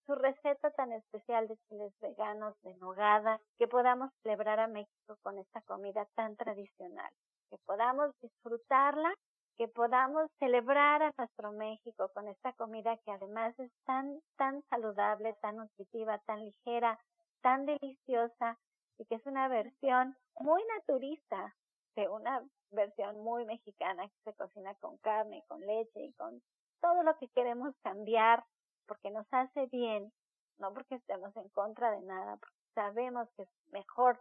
su 0.06 0.16
receta 0.16 0.72
tan 0.72 0.94
especial 0.94 1.48
de 1.48 1.58
chiles 1.68 1.94
veganos 2.00 2.56
de 2.62 2.76
nogada, 2.76 3.42
que 3.58 3.68
podamos 3.68 4.12
celebrar 4.24 4.60
a 4.60 4.68
México 4.68 5.18
con 5.22 5.38
esta 5.38 5.62
comida 5.62 6.08
tan 6.16 6.36
tradicional, 6.38 7.12
que 7.50 7.58
podamos 7.66 8.12
disfrutarla, 8.22 9.14
que 9.58 9.68
podamos 9.68 10.30
celebrar 10.40 11.02
a 11.02 11.12
nuestro 11.18 11.52
México 11.52 12.12
con 12.14 12.28
esta 12.28 12.54
comida 12.54 12.98
que 12.98 13.12
además 13.12 13.58
es 13.60 13.72
tan, 13.86 14.20
tan 14.38 14.62
saludable, 14.70 15.34
tan 15.42 15.58
nutritiva, 15.58 16.20
tan 16.20 16.46
ligera, 16.46 17.00
tan 17.42 17.66
deliciosa, 17.66 18.58
y 19.00 19.06
que 19.06 19.16
es 19.16 19.26
una 19.26 19.48
versión 19.48 20.16
muy 20.40 20.64
naturista 20.76 21.56
de 21.96 22.08
una 22.08 22.44
versión 22.72 23.20
muy 23.24 23.46
mexicana 23.46 24.08
que 24.08 24.32
se 24.32 24.34
cocina 24.36 24.76
con 24.76 24.98
carne, 24.98 25.44
con 25.48 25.62
leche 25.62 26.04
y 26.04 26.14
con 26.14 26.42
todo 26.82 27.04
lo 27.04 27.18
que 27.18 27.28
queremos 27.30 27.76
cambiar 27.82 28.44
porque 28.88 29.10
nos 29.12 29.28
hace 29.32 29.66
bien, 29.68 30.12
no 30.60 30.74
porque 30.74 30.96
estemos 30.96 31.36
en 31.36 31.50
contra 31.50 31.92
de 31.92 32.02
nada, 32.02 32.38
porque 32.38 32.56
sabemos 32.74 33.28
que 33.36 33.44
es 33.44 33.50
mejor 33.72 34.20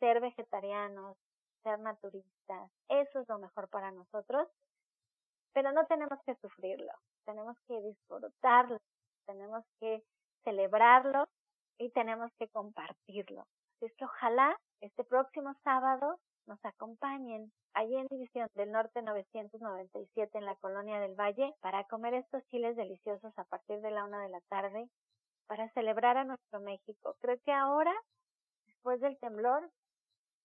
ser 0.00 0.20
vegetarianos, 0.20 1.16
ser 1.64 1.80
naturistas, 1.80 2.70
eso 2.88 3.20
es 3.20 3.28
lo 3.28 3.38
mejor 3.40 3.68
para 3.68 3.90
nosotros, 3.90 4.46
pero 5.52 5.72
no 5.72 5.84
tenemos 5.86 6.20
que 6.24 6.36
sufrirlo, 6.36 6.92
tenemos 7.24 7.56
que 7.66 7.80
disfrutarlo, 7.80 8.78
tenemos 9.26 9.64
que 9.80 10.04
celebrarlo 10.44 11.26
y 11.78 11.90
tenemos 11.90 12.30
que 12.38 12.48
compartirlo. 12.48 13.40
Así 13.76 13.86
es 13.86 13.94
que 13.96 14.04
ojalá 14.04 14.56
este 14.80 15.02
próximo 15.02 15.54
sábado 15.64 16.20
nos 16.46 16.62
acompañen 16.64 17.50
allí 17.72 17.96
en 17.96 18.06
División 18.08 18.48
del 18.54 18.70
Norte 18.70 19.02
997 19.02 20.38
en 20.38 20.44
la 20.44 20.54
Colonia 20.56 21.00
del 21.00 21.14
Valle 21.14 21.54
para 21.60 21.84
comer 21.84 22.14
estos 22.14 22.44
chiles 22.50 22.76
deliciosos 22.76 23.32
a 23.36 23.44
partir 23.44 23.80
de 23.80 23.90
la 23.90 24.04
una 24.04 24.22
de 24.22 24.28
la 24.28 24.40
tarde 24.42 24.88
para 25.46 25.68
celebrar 25.70 26.16
a 26.16 26.24
nuestro 26.24 26.60
México. 26.60 27.16
Creo 27.20 27.38
que 27.44 27.52
ahora, 27.52 27.92
después 28.66 29.00
del 29.00 29.18
temblor, 29.18 29.70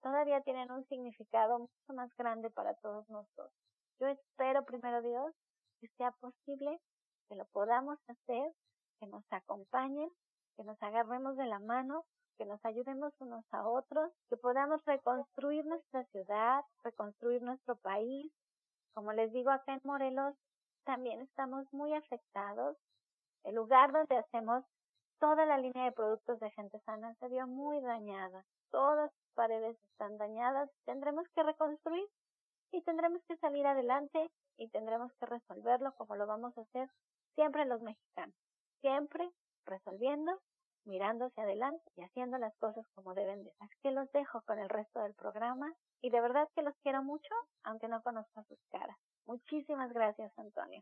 todavía 0.02 0.42
tienen 0.42 0.72
un 0.72 0.86
significado 0.88 1.60
mucho 1.60 1.94
más 1.94 2.10
grande 2.18 2.50
para 2.50 2.74
todos 2.76 3.10
nosotros. 3.10 3.52
Yo 4.00 4.08
espero, 4.08 4.66
primero 4.66 5.02
Dios, 5.02 5.34
que 5.82 5.88
sea 5.98 6.12
posible, 6.12 6.80
que 7.28 7.36
lo 7.36 7.46
podamos 7.46 8.00
hacer, 8.08 8.52
que 9.00 9.08
nos 9.08 9.24
acompañen, 9.32 10.10
que 10.56 10.64
nos 10.64 10.82
agarremos 10.82 11.38
de 11.38 11.46
la 11.46 11.60
mano 11.60 12.06
que 12.40 12.46
nos 12.46 12.64
ayudemos 12.64 13.14
unos 13.20 13.44
a 13.52 13.68
otros, 13.68 14.14
que 14.30 14.38
podamos 14.38 14.84
reconstruir 14.86 15.66
nuestra 15.66 16.06
ciudad, 16.06 16.64
reconstruir 16.86 17.42
nuestro 17.42 17.76
país. 17.76 18.32
Como 18.94 19.12
les 19.12 19.34
digo, 19.34 19.52
acá 19.52 19.74
en 19.74 19.82
Morelos 19.84 20.36
también 20.86 21.20
estamos 21.20 21.66
muy 21.74 21.94
afectados. 21.94 22.78
El 23.44 23.56
lugar 23.56 23.92
donde 23.92 24.16
hacemos 24.16 24.64
toda 25.20 25.46
la 25.46 25.58
línea 25.58 25.84
de 25.84 25.92
productos 25.92 26.40
de 26.40 26.50
gente 26.52 26.80
sana 26.86 27.14
se 27.16 27.28
vio 27.28 27.46
muy 27.46 27.82
dañada. 27.82 28.46
Todas 28.72 28.98
las 28.98 29.12
paredes 29.36 29.78
están 29.92 30.18
dañadas. 30.18 30.70
Tendremos 30.86 31.28
que 31.30 31.44
reconstruir 31.44 32.08
y 32.72 32.82
tendremos 32.84 33.22
que 33.28 33.38
salir 33.38 33.66
adelante 33.66 34.30
y 34.58 34.70
tendremos 34.70 35.12
que 35.14 35.26
resolverlo 35.26 35.94
como 35.96 36.16
lo 36.16 36.28
vamos 36.28 36.58
a 36.58 36.62
hacer 36.62 36.90
siempre 37.36 37.66
los 37.66 37.82
mexicanos. 37.82 38.36
Siempre 38.82 39.30
resolviendo 39.66 40.40
mirando 40.86 41.26
hacia 41.26 41.44
adelante 41.44 41.84
y 41.96 42.02
haciendo 42.02 42.38
las 42.38 42.56
cosas 42.58 42.86
como 42.96 43.14
deben 43.14 43.44
de. 43.44 43.54
Así 43.60 43.76
que 43.82 43.92
los 43.92 44.12
dejo 44.12 44.42
con 44.42 44.60
el 44.60 44.70
resto 44.70 45.02
del 45.02 45.14
programa 45.14 45.72
y 46.02 46.10
de 46.10 46.22
verdad 46.22 46.48
que 46.56 46.64
los 46.64 46.76
quiero 46.82 47.04
mucho, 47.04 47.34
aunque 47.64 47.88
no 47.88 48.02
conozca 48.02 48.44
sus 48.44 48.60
caras. 48.70 48.98
Muchísimas 49.26 49.92
gracias, 49.94 50.32
Antonio. 50.38 50.82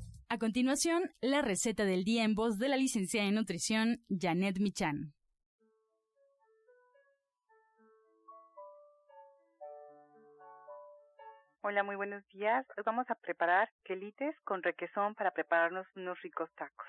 A 0.33 0.37
continuación, 0.37 1.11
la 1.19 1.41
receta 1.41 1.83
del 1.83 2.05
día 2.05 2.23
en 2.23 2.35
voz 2.35 2.57
de 2.57 2.69
la 2.69 2.77
licenciada 2.77 3.27
en 3.27 3.35
nutrición 3.35 3.97
Janet 4.07 4.59
Michan. 4.61 5.11
Hola, 11.59 11.83
muy 11.83 11.97
buenos 11.97 12.25
días. 12.29 12.65
Hoy 12.77 12.83
vamos 12.85 13.09
a 13.09 13.15
preparar 13.15 13.69
quelites 13.83 14.33
con 14.45 14.63
requesón 14.63 15.15
para 15.15 15.31
prepararnos 15.31 15.85
unos 15.97 16.17
ricos 16.21 16.49
tacos. 16.55 16.87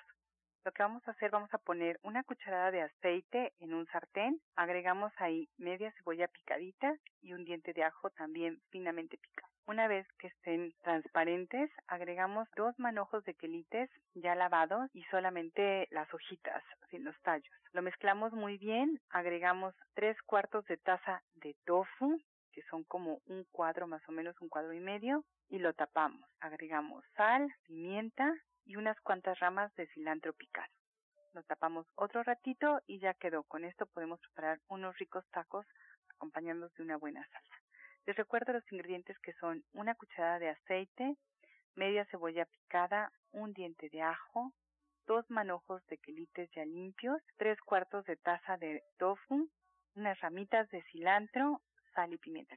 Lo 0.64 0.70
que 0.70 0.84
vamos 0.84 1.02
a 1.08 1.10
hacer, 1.10 1.32
vamos 1.32 1.52
a 1.52 1.58
poner 1.58 1.98
una 2.04 2.22
cucharada 2.22 2.70
de 2.70 2.82
aceite 2.82 3.52
en 3.58 3.74
un 3.74 3.84
sartén, 3.88 4.40
agregamos 4.54 5.12
ahí 5.16 5.48
media 5.58 5.92
cebolla 5.98 6.28
picadita 6.28 6.96
y 7.20 7.32
un 7.32 7.44
diente 7.44 7.72
de 7.72 7.82
ajo 7.82 8.10
también 8.10 8.60
finamente 8.70 9.18
picado. 9.18 9.50
Una 9.66 9.88
vez 9.88 10.06
que 10.18 10.28
estén 10.28 10.72
transparentes, 10.82 11.68
agregamos 11.88 12.48
dos 12.54 12.78
manojos 12.78 13.24
de 13.24 13.34
quelites 13.34 13.90
ya 14.14 14.36
lavados 14.36 14.88
y 14.94 15.02
solamente 15.04 15.88
las 15.90 16.12
hojitas, 16.14 16.62
sin 16.90 17.02
los 17.02 17.20
tallos. 17.22 17.52
Lo 17.72 17.82
mezclamos 17.82 18.32
muy 18.32 18.56
bien, 18.56 19.00
agregamos 19.10 19.74
tres 19.94 20.16
cuartos 20.22 20.64
de 20.66 20.76
taza 20.76 21.24
de 21.34 21.56
tofu, 21.64 22.20
que 22.52 22.62
son 22.70 22.84
como 22.84 23.20
un 23.26 23.44
cuadro 23.50 23.88
más 23.88 24.08
o 24.08 24.12
menos, 24.12 24.40
un 24.40 24.48
cuadro 24.48 24.72
y 24.72 24.80
medio, 24.80 25.24
y 25.48 25.58
lo 25.58 25.72
tapamos. 25.72 26.24
Agregamos 26.40 27.04
sal, 27.16 27.52
pimienta 27.64 28.32
y 28.64 28.76
unas 28.76 29.00
cuantas 29.00 29.38
ramas 29.40 29.74
de 29.76 29.86
cilantro 29.88 30.32
picado. 30.32 30.72
Lo 31.32 31.42
tapamos 31.44 31.86
otro 31.94 32.22
ratito 32.22 32.80
y 32.86 32.98
ya 32.98 33.14
quedó. 33.14 33.42
Con 33.44 33.64
esto 33.64 33.86
podemos 33.86 34.20
preparar 34.20 34.60
unos 34.68 34.96
ricos 34.98 35.24
tacos 35.30 35.66
acompañándolos 36.16 36.74
de 36.74 36.82
una 36.82 36.96
buena 36.96 37.26
salsa. 37.28 37.56
Les 38.06 38.16
recuerdo 38.16 38.52
los 38.52 38.72
ingredientes 38.72 39.18
que 39.20 39.32
son 39.34 39.64
una 39.72 39.94
cucharada 39.94 40.38
de 40.38 40.50
aceite, 40.50 41.16
media 41.74 42.04
cebolla 42.06 42.44
picada, 42.44 43.12
un 43.30 43.52
diente 43.52 43.88
de 43.88 44.02
ajo, 44.02 44.52
dos 45.06 45.28
manojos 45.30 45.84
de 45.86 45.98
quelites 45.98 46.50
ya 46.50 46.64
limpios, 46.64 47.22
tres 47.36 47.58
cuartos 47.60 48.04
de 48.04 48.16
taza 48.16 48.56
de 48.56 48.82
tofu, 48.98 49.48
unas 49.94 50.20
ramitas 50.20 50.68
de 50.70 50.82
cilantro, 50.84 51.62
sal 51.94 52.12
y 52.12 52.18
pimienta. 52.18 52.56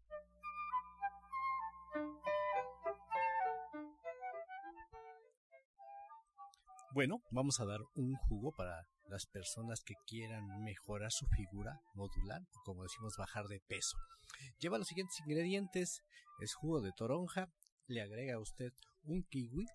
Bueno, 6.93 7.21
vamos 7.31 7.59
a 7.61 7.65
dar 7.65 7.79
un 7.95 8.15
jugo 8.27 8.51
para 8.51 8.85
las 9.07 9.25
personas 9.25 9.81
que 9.81 9.93
quieran 10.05 10.45
mejorar 10.63 11.09
su 11.09 11.25
figura, 11.27 11.79
modular, 11.95 12.41
o 12.41 12.61
como 12.65 12.83
decimos, 12.83 13.15
bajar 13.17 13.45
de 13.45 13.61
peso. 13.67 13.97
Lleva 14.59 14.77
los 14.77 14.87
siguientes 14.87 15.17
ingredientes: 15.25 16.01
es 16.41 16.53
jugo 16.53 16.81
de 16.81 16.91
toronja, 16.91 17.47
le 17.87 18.01
agrega 18.01 18.35
a 18.35 18.41
usted 18.41 18.71
un 19.03 19.23
kiwi, 19.23 19.65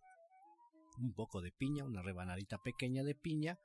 un 0.99 1.15
poco 1.15 1.41
de 1.41 1.53
piña, 1.53 1.85
una 1.85 2.03
rebanadita 2.03 2.59
pequeña 2.59 3.03
de 3.03 3.15
piña, 3.15 3.59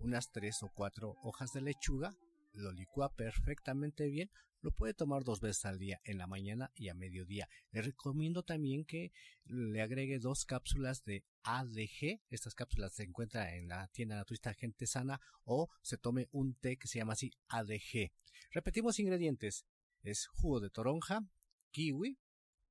unas 0.00 0.30
tres 0.32 0.62
o 0.62 0.68
cuatro 0.74 1.14
hojas 1.22 1.52
de 1.52 1.62
lechuga, 1.62 2.12
lo 2.56 2.72
licúa 2.72 3.14
perfectamente 3.14 4.08
bien, 4.08 4.30
lo 4.62 4.72
puede 4.72 4.94
tomar 4.94 5.22
dos 5.22 5.40
veces 5.40 5.64
al 5.64 5.78
día, 5.78 6.00
en 6.04 6.18
la 6.18 6.26
mañana 6.26 6.72
y 6.74 6.88
a 6.88 6.94
mediodía. 6.94 7.48
Le 7.70 7.82
recomiendo 7.82 8.42
también 8.42 8.84
que 8.84 9.12
le 9.44 9.80
agregue 9.80 10.18
dos 10.18 10.44
cápsulas 10.44 11.04
de 11.04 11.24
ADG. 11.44 12.20
Estas 12.30 12.54
cápsulas 12.54 12.94
se 12.94 13.04
encuentran 13.04 13.48
en 13.48 13.68
la 13.68 13.86
tienda 13.88 14.16
naturista 14.16 14.54
Gente 14.54 14.86
Sana 14.86 15.20
o 15.44 15.68
se 15.82 15.98
tome 15.98 16.28
un 16.32 16.54
té 16.54 16.78
que 16.78 16.88
se 16.88 16.98
llama 16.98 17.12
así 17.12 17.30
ADG. 17.48 18.10
Repetimos 18.50 18.98
ingredientes. 18.98 19.66
Es 20.02 20.26
jugo 20.26 20.60
de 20.60 20.70
toronja, 20.70 21.24
kiwi, 21.70 22.18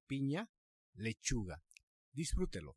piña, 0.08 0.50
lechuga. 0.96 1.64
Disfrútelo. 2.12 2.76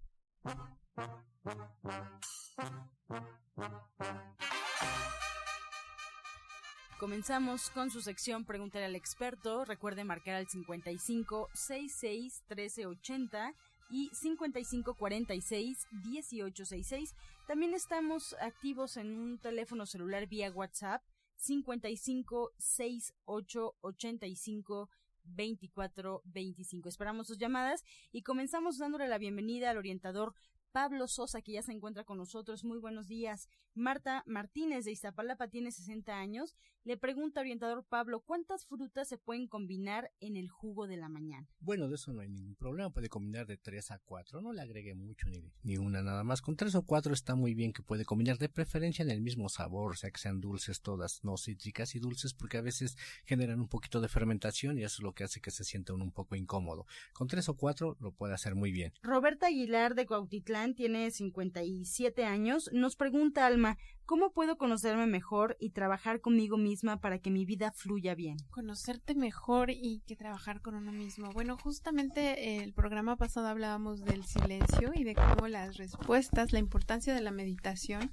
Comenzamos 6.99 7.71
con 7.71 7.93
su 7.93 8.01
sección 8.01 8.45
Pregúntale 8.45 8.85
al 8.85 8.97
experto. 8.97 9.65
Recuerde 9.65 10.03
marcar 10.03 10.35
al 10.35 10.49
55 10.49 11.49
66 11.55 12.43
1380 12.49 13.55
y 13.89 14.11
55 14.13 14.95
46 14.95 15.87
1866. 15.93 17.15
También 17.47 17.75
estamos 17.75 18.35
activos 18.41 18.97
en 18.97 19.17
un 19.17 19.39
teléfono 19.39 19.87
celular 19.87 20.27
vía 20.27 20.51
WhatsApp 20.51 21.01
55 21.37 22.51
68 22.59 23.75
85 23.81 24.91
24 25.23 26.23
25. 26.25 26.89
Esperamos 26.89 27.29
sus 27.29 27.39
llamadas 27.39 27.85
y 28.11 28.23
comenzamos 28.23 28.77
dándole 28.77 29.07
la 29.07 29.19
bienvenida 29.19 29.71
al 29.71 29.79
orientador 29.79 30.35
Pablo 30.73 31.09
Sosa, 31.09 31.43
que 31.43 31.53
ya 31.53 31.63
se 31.63 31.73
encuentra 31.73 32.05
con 32.05 32.19
nosotros. 32.19 32.65
Muy 32.65 32.79
buenos 32.79 33.09
días. 33.09 33.49
Marta 33.75 34.23
Martínez 34.27 34.85
de 34.85 34.93
Iztapalapa 34.93 35.49
tiene 35.49 35.71
60 35.71 36.13
años. 36.13 36.57
Le 36.85 36.97
pregunta 36.97 37.41
orientador 37.41 37.85
Pablo, 37.85 38.21
¿cuántas 38.21 38.67
frutas 38.67 39.09
se 39.09 39.19
pueden 39.19 39.47
combinar 39.47 40.11
en 40.21 40.37
el 40.37 40.49
jugo 40.49 40.87
de 40.87 40.97
la 40.97 41.09
mañana? 41.09 41.49
Bueno, 41.61 41.89
de 41.89 41.97
eso 41.97 42.13
no 42.13 42.23
hay 42.23 42.29
ningún 42.29 42.55
problema. 42.55 42.91
Puede 42.91 43.09
combinar 43.09 43.47
de 43.47 43.57
3 43.57 43.91
a 43.91 43.99
4. 43.99 44.41
No 44.41 44.53
le 44.53 44.63
agregue 44.63 44.95
mucho 44.95 45.29
ni, 45.29 45.43
ni 45.63 45.77
una 45.77 46.03
nada 46.03 46.25
más. 46.25 46.41
Con 46.41 46.57
3 46.57 46.75
o 46.77 46.83
4 46.83 47.13
está 47.13 47.35
muy 47.35 47.55
bien 47.55 47.73
que 47.73 47.83
puede 47.83 48.05
combinar 48.05 48.39
de 48.39 48.49
preferencia 48.49 49.03
en 49.03 49.11
el 49.11 49.21
mismo 49.21 49.49
sabor, 49.49 49.93
o 49.93 49.97
sea 49.97 50.11
que 50.11 50.19
sean 50.19 50.41
dulces 50.41 50.81
todas, 50.81 51.23
no 51.25 51.37
cítricas 51.37 51.95
y 51.95 51.99
dulces, 51.99 52.35
porque 52.35 52.59
a 52.59 52.63
veces 52.63 52.97
generan 53.25 53.61
un 53.61 53.69
poquito 53.69 54.01
de 54.01 54.09
fermentación 54.09 54.79
y 54.79 54.85
eso 54.85 54.97
es 54.99 55.03
lo 55.03 55.13
que 55.13 55.25
hace 55.25 55.41
que 55.41 55.51
se 55.51 55.65
sienta 55.65 55.93
un 55.93 56.11
poco 56.11 56.37
incómodo. 56.37 56.87
Con 57.13 57.29
3 57.29 57.49
o 57.49 57.57
4 57.57 57.97
lo 58.01 58.13
puede 58.13 58.35
hacer 58.35 58.55
muy 58.55 58.73
bien. 58.73 58.93
Roberta 59.03 59.47
Aguilar 59.47 59.95
de 59.95 60.07
Cuautitlán 60.07 60.58
tiene 60.75 61.11
57 61.11 62.25
años. 62.25 62.71
Nos 62.73 62.97
pregunta 62.97 63.47
Alma, 63.47 63.79
¿cómo 64.05 64.33
puedo 64.33 64.59
conocerme 64.59 65.07
mejor 65.07 65.57
y 65.61 65.71
trabajar 65.71 66.21
conmigo 66.21 66.57
misma 66.57 67.01
para 67.01 67.19
que 67.19 67.31
mi 67.31 67.45
vida 67.45 67.71
fluya 67.73 68.15
bien? 68.15 68.37
Conocerte 68.51 69.15
mejor 69.15 69.71
y 69.71 70.03
que 70.07 70.17
trabajar 70.17 70.61
con 70.61 70.75
uno 70.75 70.93
mismo. 70.93 71.31
Bueno, 71.33 71.57
justamente 71.57 72.63
el 72.63 72.73
programa 72.73 73.17
pasado 73.17 73.47
hablábamos 73.47 74.05
del 74.05 74.25
silencio 74.25 74.91
y 74.95 75.05
de 75.05 75.15
cómo 75.15 75.49
las 75.49 75.77
respuestas, 75.77 76.53
la 76.53 76.59
importancia 76.59 77.15
de 77.15 77.21
la 77.21 77.31
meditación 77.31 78.13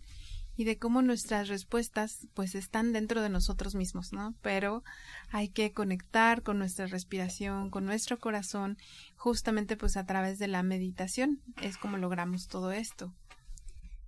y 0.55 0.63
de 0.63 0.77
cómo 0.77 1.01
nuestras 1.01 1.47
respuestas 1.47 2.27
pues 2.33 2.55
están 2.55 2.93
dentro 2.93 3.21
de 3.21 3.29
nosotros 3.29 3.75
mismos, 3.75 4.13
¿no? 4.13 4.35
Pero 4.41 4.83
hay 5.29 5.49
que 5.49 5.73
conectar 5.73 6.43
con 6.43 6.59
nuestra 6.59 6.87
respiración, 6.87 7.69
con 7.69 7.85
nuestro 7.85 8.19
corazón, 8.19 8.77
justamente 9.15 9.77
pues 9.77 9.97
a 9.97 10.05
través 10.05 10.39
de 10.39 10.47
la 10.47 10.63
meditación 10.63 11.41
es 11.61 11.77
como 11.77 11.97
logramos 11.97 12.47
todo 12.47 12.71
esto. 12.71 13.13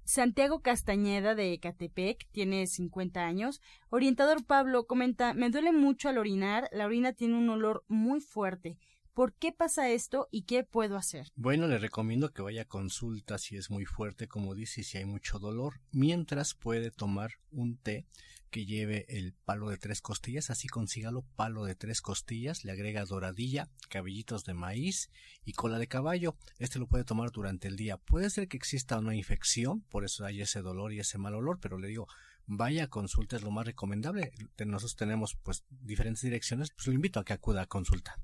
Santiago 0.07 0.61
Castañeda 0.61 1.35
de 1.35 1.51
Ecatepec 1.51 2.29
tiene 2.31 2.65
50 2.65 3.25
años. 3.25 3.61
Orientador 3.89 4.45
Pablo 4.45 4.85
comenta, 4.85 5.33
me 5.33 5.49
duele 5.49 5.73
mucho 5.73 6.07
al 6.07 6.17
orinar, 6.17 6.69
la 6.71 6.85
orina 6.85 7.11
tiene 7.11 7.37
un 7.37 7.49
olor 7.49 7.83
muy 7.89 8.21
fuerte. 8.21 8.77
¿Por 9.17 9.33
qué 9.33 9.51
pasa 9.51 9.89
esto 9.89 10.27
y 10.29 10.43
qué 10.43 10.63
puedo 10.63 10.95
hacer? 10.95 11.31
Bueno, 11.35 11.67
le 11.67 11.79
recomiendo 11.79 12.31
que 12.31 12.43
vaya 12.43 12.61
a 12.61 12.67
consulta 12.67 13.39
si 13.39 13.57
es 13.57 13.71
muy 13.71 13.83
fuerte, 13.83 14.27
como 14.27 14.53
dice, 14.53 14.83
si 14.83 14.99
hay 14.99 15.05
mucho 15.05 15.39
dolor, 15.39 15.81
mientras 15.91 16.53
puede 16.53 16.91
tomar 16.91 17.31
un 17.49 17.77
té 17.77 18.05
que 18.51 18.67
lleve 18.67 19.07
el 19.09 19.33
palo 19.33 19.69
de 19.69 19.79
tres 19.79 20.03
costillas, 20.03 20.51
así 20.51 20.67
consígalo, 20.67 21.25
palo 21.35 21.65
de 21.65 21.73
tres 21.73 22.03
costillas, 22.03 22.63
le 22.63 22.71
agrega 22.73 23.05
doradilla, 23.05 23.71
cabellitos 23.89 24.45
de 24.45 24.53
maíz 24.53 25.09
y 25.43 25.53
cola 25.53 25.79
de 25.79 25.87
caballo. 25.87 26.35
Este 26.59 26.77
lo 26.77 26.85
puede 26.85 27.03
tomar 27.03 27.31
durante 27.31 27.67
el 27.67 27.75
día. 27.75 27.97
Puede 27.97 28.29
ser 28.29 28.47
que 28.47 28.57
exista 28.57 28.99
una 28.99 29.15
infección, 29.15 29.81
por 29.89 30.05
eso 30.05 30.25
hay 30.25 30.41
ese 30.41 30.61
dolor 30.61 30.93
y 30.93 30.99
ese 30.99 31.17
mal 31.17 31.33
olor, 31.33 31.57
pero 31.59 31.79
le 31.79 31.87
digo, 31.87 32.07
vaya 32.45 32.83
a 32.83 32.87
consulta, 32.87 33.35
es 33.35 33.41
lo 33.41 33.49
más 33.49 33.65
recomendable. 33.65 34.31
Nosotros 34.63 34.95
tenemos 34.95 35.35
pues 35.41 35.63
diferentes 35.71 36.21
direcciones, 36.21 36.69
pues 36.69 36.85
lo 36.85 36.93
invito 36.93 37.19
a 37.19 37.25
que 37.25 37.33
acuda 37.33 37.63
a 37.63 37.65
consulta. 37.65 38.19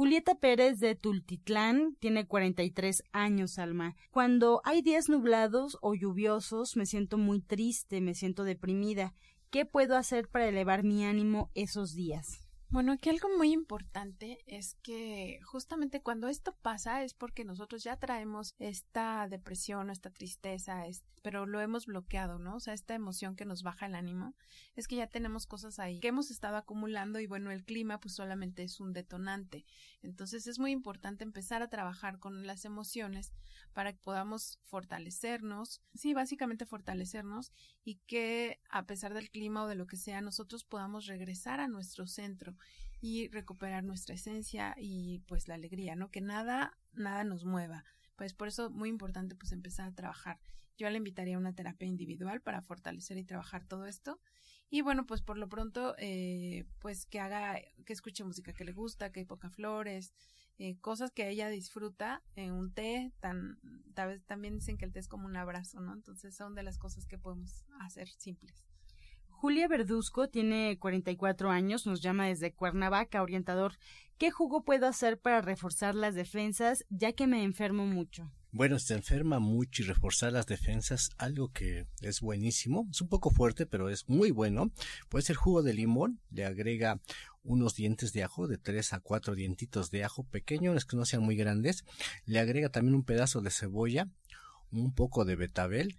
Julieta 0.00 0.34
Pérez 0.34 0.80
de 0.80 0.94
Tultitlán 0.94 1.94
tiene 2.00 2.26
43 2.26 3.04
años, 3.12 3.58
Alma. 3.58 3.96
Cuando 4.10 4.62
hay 4.64 4.80
días 4.80 5.10
nublados 5.10 5.76
o 5.82 5.94
lluviosos 5.94 6.74
me 6.74 6.86
siento 6.86 7.18
muy 7.18 7.42
triste, 7.42 8.00
me 8.00 8.14
siento 8.14 8.44
deprimida. 8.44 9.12
¿Qué 9.50 9.66
puedo 9.66 9.98
hacer 9.98 10.28
para 10.28 10.48
elevar 10.48 10.84
mi 10.84 11.04
ánimo 11.04 11.50
esos 11.54 11.94
días? 11.94 12.49
Bueno, 12.72 12.92
aquí 12.92 13.10
algo 13.10 13.28
muy 13.36 13.50
importante 13.52 14.38
es 14.46 14.76
que 14.76 15.40
justamente 15.44 16.02
cuando 16.02 16.28
esto 16.28 16.54
pasa 16.62 17.02
es 17.02 17.14
porque 17.14 17.44
nosotros 17.44 17.82
ya 17.82 17.96
traemos 17.96 18.54
esta 18.60 19.26
depresión, 19.28 19.90
esta 19.90 20.10
tristeza, 20.10 20.84
pero 21.20 21.46
lo 21.46 21.60
hemos 21.60 21.86
bloqueado, 21.86 22.38
¿no? 22.38 22.54
O 22.54 22.60
sea, 22.60 22.72
esta 22.72 22.94
emoción 22.94 23.34
que 23.34 23.44
nos 23.44 23.64
baja 23.64 23.86
el 23.86 23.96
ánimo, 23.96 24.36
es 24.76 24.86
que 24.86 24.94
ya 24.94 25.08
tenemos 25.08 25.48
cosas 25.48 25.80
ahí 25.80 25.98
que 25.98 26.08
hemos 26.08 26.30
estado 26.30 26.56
acumulando 26.56 27.18
y 27.18 27.26
bueno, 27.26 27.50
el 27.50 27.64
clima 27.64 27.98
pues 27.98 28.14
solamente 28.14 28.62
es 28.62 28.78
un 28.78 28.92
detonante. 28.92 29.66
Entonces 30.00 30.46
es 30.46 30.60
muy 30.60 30.70
importante 30.70 31.24
empezar 31.24 31.62
a 31.62 31.68
trabajar 31.68 32.20
con 32.20 32.46
las 32.46 32.64
emociones 32.64 33.32
para 33.72 33.92
que 33.92 33.98
podamos 33.98 34.60
fortalecernos, 34.62 35.82
sí, 35.94 36.14
básicamente 36.14 36.66
fortalecernos 36.66 37.52
y 37.84 37.96
que 38.06 38.60
a 38.70 38.86
pesar 38.86 39.12
del 39.12 39.30
clima 39.30 39.64
o 39.64 39.66
de 39.66 39.74
lo 39.74 39.88
que 39.88 39.96
sea, 39.96 40.20
nosotros 40.20 40.64
podamos 40.64 41.06
regresar 41.06 41.58
a 41.58 41.68
nuestro 41.68 42.06
centro 42.06 42.56
y 43.00 43.28
recuperar 43.28 43.84
nuestra 43.84 44.14
esencia 44.14 44.74
y 44.78 45.20
pues 45.26 45.48
la 45.48 45.54
alegría, 45.54 45.96
¿no? 45.96 46.10
Que 46.10 46.20
nada, 46.20 46.78
nada 46.92 47.24
nos 47.24 47.44
mueva. 47.44 47.84
Pues 48.16 48.34
por 48.34 48.48
eso 48.48 48.70
muy 48.70 48.88
importante 48.88 49.34
pues 49.34 49.52
empezar 49.52 49.88
a 49.88 49.94
trabajar. 49.94 50.38
Yo 50.76 50.88
le 50.90 50.98
invitaría 50.98 51.36
a 51.36 51.38
una 51.38 51.54
terapia 51.54 51.86
individual 51.86 52.40
para 52.40 52.62
fortalecer 52.62 53.18
y 53.18 53.24
trabajar 53.24 53.64
todo 53.64 53.86
esto. 53.86 54.20
Y 54.70 54.82
bueno, 54.82 55.04
pues 55.06 55.20
por 55.20 55.36
lo 55.36 55.48
pronto, 55.48 55.94
eh, 55.98 56.64
pues 56.78 57.06
que 57.06 57.20
haga, 57.20 57.60
que 57.84 57.92
escuche 57.92 58.24
música 58.24 58.52
que 58.52 58.64
le 58.64 58.72
gusta, 58.72 59.12
que 59.12 59.26
poca 59.26 59.50
flores, 59.50 60.14
eh, 60.58 60.78
cosas 60.80 61.10
que 61.10 61.28
ella 61.28 61.48
disfruta, 61.48 62.22
en 62.36 62.52
un 62.52 62.72
té, 62.72 63.12
tan, 63.20 63.58
tal 63.94 64.08
vez 64.08 64.24
también 64.26 64.54
dicen 64.54 64.78
que 64.78 64.84
el 64.84 64.92
té 64.92 65.00
es 65.00 65.08
como 65.08 65.26
un 65.26 65.36
abrazo, 65.36 65.80
¿no? 65.80 65.92
Entonces 65.92 66.36
son 66.36 66.54
de 66.54 66.62
las 66.62 66.78
cosas 66.78 67.06
que 67.06 67.18
podemos 67.18 67.64
hacer 67.80 68.08
simples. 68.08 68.69
Julia 69.40 69.68
Verduzco 69.68 70.28
tiene 70.28 70.78
44 70.78 71.48
años, 71.50 71.86
nos 71.86 72.02
llama 72.02 72.26
desde 72.26 72.52
Cuernavaca, 72.52 73.22
orientador. 73.22 73.78
¿Qué 74.18 74.30
jugo 74.30 74.64
puedo 74.64 74.86
hacer 74.86 75.18
para 75.18 75.40
reforzar 75.40 75.94
las 75.94 76.14
defensas 76.14 76.84
ya 76.90 77.14
que 77.14 77.26
me 77.26 77.42
enfermo 77.42 77.86
mucho? 77.86 78.30
Bueno, 78.52 78.78
se 78.78 78.92
enferma 78.92 79.38
mucho 79.38 79.82
y 79.82 79.86
reforzar 79.86 80.34
las 80.34 80.44
defensas, 80.44 81.08
algo 81.16 81.48
que 81.52 81.86
es 82.02 82.20
buenísimo, 82.20 82.86
es 82.90 83.00
un 83.00 83.08
poco 83.08 83.30
fuerte, 83.30 83.64
pero 83.64 83.88
es 83.88 84.06
muy 84.10 84.30
bueno. 84.30 84.72
Puede 85.08 85.24
ser 85.24 85.36
jugo 85.36 85.62
de 85.62 85.72
limón, 85.72 86.20
le 86.30 86.44
agrega 86.44 87.00
unos 87.42 87.74
dientes 87.74 88.12
de 88.12 88.24
ajo, 88.24 88.46
de 88.46 88.58
3 88.58 88.92
a 88.92 89.00
4 89.00 89.34
dientitos 89.34 89.90
de 89.90 90.04
ajo 90.04 90.24
pequeños, 90.24 90.84
que 90.84 90.98
no 90.98 91.06
sean 91.06 91.22
muy 91.22 91.36
grandes. 91.36 91.86
Le 92.26 92.40
agrega 92.40 92.68
también 92.68 92.94
un 92.94 93.04
pedazo 93.04 93.40
de 93.40 93.50
cebolla, 93.50 94.06
un 94.70 94.92
poco 94.94 95.24
de 95.24 95.36
betabel 95.36 95.98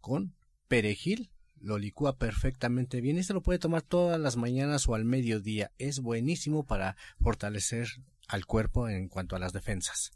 con 0.00 0.34
perejil, 0.66 1.30
lo 1.60 1.78
licúa 1.78 2.16
perfectamente 2.16 3.00
bien 3.00 3.18
y 3.18 3.22
se 3.22 3.34
lo 3.34 3.42
puede 3.42 3.58
tomar 3.58 3.82
todas 3.82 4.18
las 4.18 4.36
mañanas 4.36 4.88
o 4.88 4.94
al 4.94 5.04
mediodía. 5.04 5.70
Es 5.78 6.00
buenísimo 6.00 6.64
para 6.64 6.96
fortalecer 7.20 7.88
al 8.28 8.46
cuerpo 8.46 8.88
en 8.88 9.08
cuanto 9.08 9.36
a 9.36 9.38
las 9.38 9.52
defensas. 9.52 10.12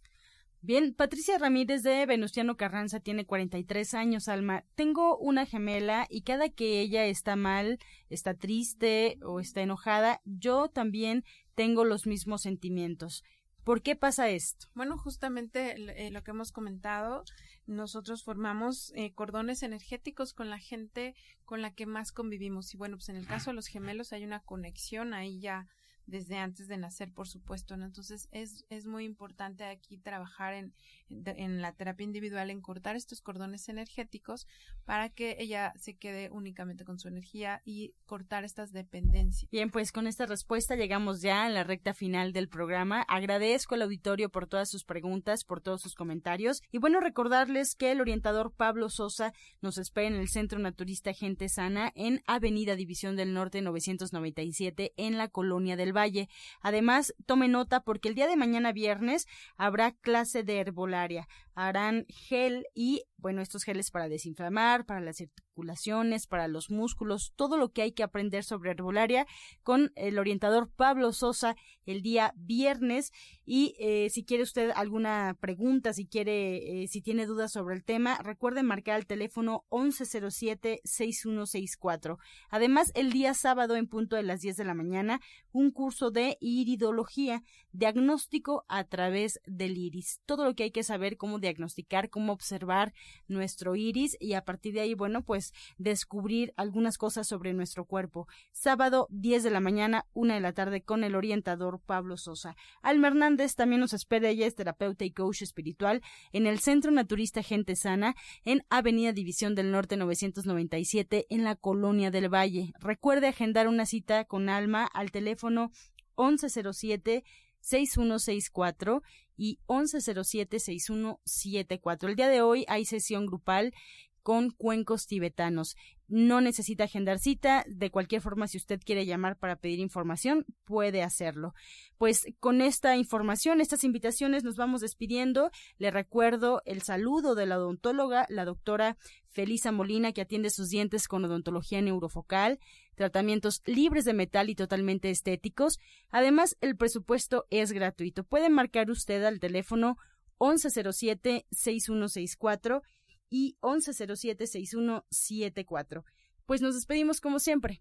Bien, 0.67 0.95
Patricia 0.95 1.37
Ramírez 1.37 1.83
de 1.83 2.07
Venustiano 2.07 2.57
Carranza 2.57 2.99
tiene 2.99 3.27
43 3.27 3.93
años, 3.93 4.29
Alma. 4.29 4.65
Tengo 4.75 5.19
una 5.19 5.45
gemela 5.45 6.07
y 6.09 6.23
cada 6.23 6.49
que 6.49 6.81
ella 6.81 7.05
está 7.05 7.37
mal, 7.37 7.79
está 8.09 8.33
triste 8.33 9.19
o 9.23 9.41
está 9.41 9.61
enojada, 9.61 10.23
yo 10.25 10.71
también 10.71 11.23
tengo 11.55 11.85
los 11.85 12.07
mismos 12.07 12.41
sentimientos. 12.41 13.25
¿Por 13.65 13.81
qué 13.81 13.97
pasa 13.97 14.29
esto? 14.29 14.69
Bueno, 14.75 14.99
justamente 14.99 15.75
eh, 16.07 16.11
lo 16.11 16.23
que 16.23 16.33
hemos 16.33 16.53
comentado, 16.53 17.25
nosotros 17.67 18.23
formamos 18.23 18.93
eh, 18.95 19.15
cordones 19.15 19.63
energéticos 19.63 20.35
con 20.35 20.51
la 20.51 20.59
gente 20.59 21.15
con 21.47 21.63
la 21.63 21.75
que 21.75 21.87
más 21.87 22.13
convivimos. 22.13 22.75
Y 22.75 22.77
bueno, 22.77 22.97
pues 22.99 23.09
en 23.09 23.17
el 23.17 23.27
caso 23.27 23.51
de 23.51 23.55
los 23.55 23.67
gemelos 23.67 24.13
hay 24.13 24.25
una 24.25 24.41
conexión 24.41 25.15
ahí 25.15 25.41
ya 25.41 25.67
desde 26.07 26.37
antes 26.39 26.69
de 26.69 26.77
nacer, 26.77 27.13
por 27.13 27.29
supuesto, 27.29 27.77
¿no? 27.77 27.85
Entonces 27.85 28.29
es, 28.33 28.65
es 28.69 28.87
muy 28.87 29.05
importante 29.05 29.65
aquí 29.65 29.99
trabajar 29.99 30.55
en, 30.55 30.75
en 31.09 31.63
la 31.63 31.73
terapia 31.73 32.05
individual, 32.05 32.51
en 32.51 32.61
cortar 32.61 32.97
estos 32.97 33.21
cordones 33.21 33.69
energéticos 33.69 34.47
para 34.85 35.09
que 35.09 35.37
ella 35.39 35.73
se 35.77 35.97
quede 35.97 36.31
únicamente 36.31 36.85
con 36.85 36.99
su 36.99 37.09
energía 37.09 37.63
y 37.65 37.95
cortar 38.07 38.45
estas 38.45 38.73
dependencias. 38.73 39.51
Bien, 39.51 39.71
pues 39.71 39.93
con 39.93 40.07
esta 40.07 40.27
respuesta 40.27 40.77
llegamos 40.77 41.23
ya 41.23 41.45
a 41.45 41.51
la 41.51 41.65
recta 41.65 41.95
final 41.95 42.33
del 42.33 42.49
programa. 42.49 43.03
Agradezco 43.03 43.75
al 43.75 43.83
auditorio 43.83 44.29
por 44.29 44.47
todas 44.47 44.71
sus 44.71 44.85
preguntas, 44.85 45.45
por 45.45 45.61
todos 45.61 45.81
sus 45.81 45.95
comentarios 45.95 46.61
y 46.71 46.79
bueno, 46.79 47.01
recordarles 47.01 47.75
que 47.75 47.93
el 47.93 48.01
orientador 48.01 48.53
Pablo 48.53 48.91
Sosa 48.91 49.33
nos 49.63 49.79
espera 49.79 50.09
en 50.09 50.15
el 50.15 50.29
Centro 50.29 50.59
Naturista 50.59 51.13
Gente 51.13 51.49
Sana 51.49 51.93
en 51.95 52.23
Avenida 52.27 52.77
División 52.77 53.17
del 53.17 53.33
Norte 53.33 53.63
997 53.63 54.93
en 54.97 55.17
la 55.17 55.29
Colonia 55.29 55.77
del 55.77 55.94
Valle. 55.95 56.29
Además, 56.61 57.15
tome 57.27 57.49
nota 57.49 57.81
porque 57.81 58.09
el 58.09 58.15
día 58.15 58.27
de 58.27 58.37
mañana 58.37 58.73
viernes 58.73 59.27
habrá 59.57 59.93
clase 59.93 60.43
de 60.43 60.59
herbolaria. 60.59 61.29
Harán 61.55 62.05
gel 62.09 62.67
y, 62.75 63.05
bueno, 63.17 63.41
estos 63.41 63.63
geles 63.63 63.91
para 63.91 64.09
desinflamar, 64.09 64.87
para 64.87 65.01
las 65.01 65.21
articulaciones, 65.21 66.27
para 66.27 66.49
los 66.49 66.71
músculos, 66.71 67.33
todo 67.37 67.57
lo 67.57 67.73
que 67.73 67.83
hay 67.83 67.93
que 67.93 68.03
aprender 68.03 68.43
sobre 68.43 68.73
herbolaria 68.73 69.27
con 69.63 69.93
el 69.95 70.19
orientador 70.19 70.69
Pablo 70.69 71.13
Sosa 71.13 71.55
el 71.87 72.03
día 72.03 72.35
viernes. 72.37 73.13
Y 73.47 73.77
eh, 73.79 74.11
si 74.11 74.25
quiere 74.25 74.43
usted 74.43 74.73
alguna 74.75 75.37
pregunta, 75.41 75.93
si 75.93 76.07
quiere, 76.07 76.83
eh, 76.83 76.89
si 76.89 77.03
tiene 77.03 77.27
dudas 77.27 77.53
sobre 77.53 77.77
el 77.77 77.85
tema, 77.85 78.19
recuerde 78.19 78.65
marcar 78.65 78.99
el 78.99 79.07
teléfono 79.07 79.65
1107-6164. 79.71 82.19
Además, 82.51 82.91
el 82.95 83.13
día 83.13 83.33
sábado 83.35 83.77
en 83.77 83.87
punto 83.87 84.17
de 84.17 84.25
las 84.25 84.41
10 84.41 84.57
de 84.57 84.65
la 84.65 84.75
mañana, 84.75 85.21
un 85.53 85.71
curso 85.71 85.84
de 86.13 86.39
iridología, 86.41 87.43
diagnóstico 87.73 88.65
a 88.69 88.85
través 88.85 89.41
del 89.47 89.77
iris. 89.77 90.21
Todo 90.25 90.45
lo 90.45 90.55
que 90.55 90.65
hay 90.65 90.71
que 90.71 90.83
saber, 90.83 91.17
cómo 91.17 91.39
diagnosticar, 91.39 92.09
cómo 92.09 92.33
observar 92.33 92.95
nuestro 93.29 93.77
iris 93.77 94.17
y 94.21 94.33
a 94.35 94.45
partir 94.45 94.75
de 94.75 94.81
ahí, 94.81 94.95
bueno, 94.95 95.23
pues 95.23 95.53
descubrir 95.77 96.55
algunas 96.57 96.97
cosas 96.97 97.27
sobre 97.27 97.53
nuestro 97.53 97.85
cuerpo. 97.85 98.27
Sábado 98.53 99.09
10 99.11 99.43
de 99.43 99.51
la 99.51 99.61
mañana, 99.61 100.07
una 100.15 100.35
de 100.35 100.41
la 100.41 100.53
tarde 100.53 100.83
con 100.83 101.05
el 101.05 101.15
orientador 101.15 101.81
Pablo 101.81 102.17
Sosa. 102.17 102.57
Alma 102.81 103.09
Hernández 103.09 103.55
también 103.55 103.81
nos 103.81 103.93
espera, 103.93 104.31
ella 104.31 104.47
es 104.47 104.55
terapeuta 104.55 105.05
y 105.05 105.11
coach 105.11 105.43
espiritual 105.43 106.01
en 106.33 106.47
el 106.47 106.61
Centro 106.61 106.91
Naturista 106.91 107.43
Gente 107.43 107.77
Sana 107.77 108.15
en 108.45 108.65
Avenida 108.71 109.13
División 109.13 109.55
del 109.55 109.71
Norte 109.71 109.97
997 109.97 111.27
en 111.29 111.45
la 111.45 111.57
Colonia 111.57 112.11
del 112.11 112.33
Valle. 112.33 112.73
Recuerde 112.79 113.29
agendar 113.29 113.69
una 113.69 113.87
cita 113.87 114.25
con 114.25 114.49
Alma 114.49 114.85
al 114.87 115.11
teléfono 115.11 115.71
1107 116.17 117.25
6164 117.65 119.03
y 119.37 119.59
1107-6174. 119.67 122.09
El 122.09 122.17
día 122.17 122.29
de 122.29 122.43
hoy 122.43 122.65
hay 122.69 122.85
sesión 122.85 123.27
grupal 123.27 123.75
con 124.23 124.51
cuencos 124.51 125.07
tibetanos. 125.07 125.77
No 126.07 126.41
necesita 126.41 126.85
agendar 126.85 127.19
cita. 127.19 127.65
De 127.67 127.91
cualquier 127.91 128.21
forma, 128.21 128.47
si 128.47 128.59
usted 128.59 128.79
quiere 128.85 129.07
llamar 129.07 129.39
para 129.39 129.57
pedir 129.57 129.81
información, 129.81 130.45
puede 130.65 131.03
hacerlo. 131.03 131.55
Pues 131.99 132.27
con 132.41 132.61
esta 132.61 132.97
información, 132.97 133.61
estas 133.61 133.83
invitaciones, 133.85 134.45
nos 134.45 134.57
vamos 134.57 134.83
despidiendo. 134.83 135.51
Le 135.79 135.91
recuerdo 135.91 136.63
el 136.67 136.83
saludo 136.83 137.35
de 137.35 137.47
la 137.47 137.59
odontóloga, 137.59 138.27
la 138.29 138.45
doctora 138.45 138.99
Felisa 139.29 139.73
Molina, 139.73 140.13
que 140.13 140.21
atiende 140.21 140.51
sus 140.51 140.69
dientes 140.69 141.09
con 141.09 141.25
odontología 141.25 141.81
neurofocal, 141.81 142.61
tratamientos 142.95 143.63
libres 143.67 144.05
de 144.05 144.13
metal 144.13 144.51
y 144.51 144.55
totalmente 144.55 145.09
estéticos. 145.11 145.79
Además, 146.11 146.57
el 146.61 146.77
presupuesto 146.77 147.47
es 147.51 147.73
gratuito. 147.73 148.23
Puede 148.25 148.51
marcar 148.51 148.91
usted 148.91 149.25
al 149.25 149.41
teléfono 149.41 149.97
1107-6164 150.39 152.83
y 153.31 153.57
1107-6174. 153.61 156.03
Pues 156.47 156.61
nos 156.61 156.75
despedimos 156.75 157.21
como 157.21 157.39
siempre, 157.39 157.81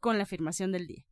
con 0.00 0.18
la 0.18 0.24
afirmación 0.24 0.72
del 0.72 0.86
día. 0.86 1.06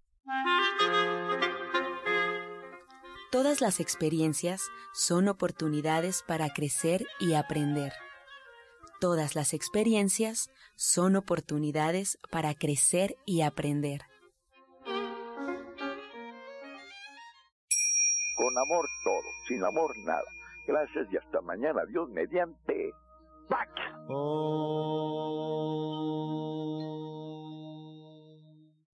Todas 3.33 3.63
las 3.63 3.81
experiencias 3.81 4.71
son 4.93 5.27
oportunidades 5.29 6.23
para 6.23 6.51
crecer 6.51 7.07
y 7.19 7.33
aprender. 7.33 7.95
Todas 9.01 9.35
las 9.35 9.55
experiencias 9.55 10.51
son 10.77 11.17
oportunidades 11.17 12.19
para 12.31 12.55
crecer 12.55 13.17
y 13.25 13.41
aprender. 13.41 14.03
Con 18.37 18.59
amor 18.59 18.87
todo, 19.03 19.31
sin 19.49 19.65
amor 19.65 19.97
nada. 20.05 20.29
Gracias 20.67 21.11
y 21.11 21.17
hasta 21.17 21.41
mañana. 21.41 21.87
Dios 21.87 22.11
mediante. 22.11 22.93
back. 23.51 23.69
Oh. 24.11 24.53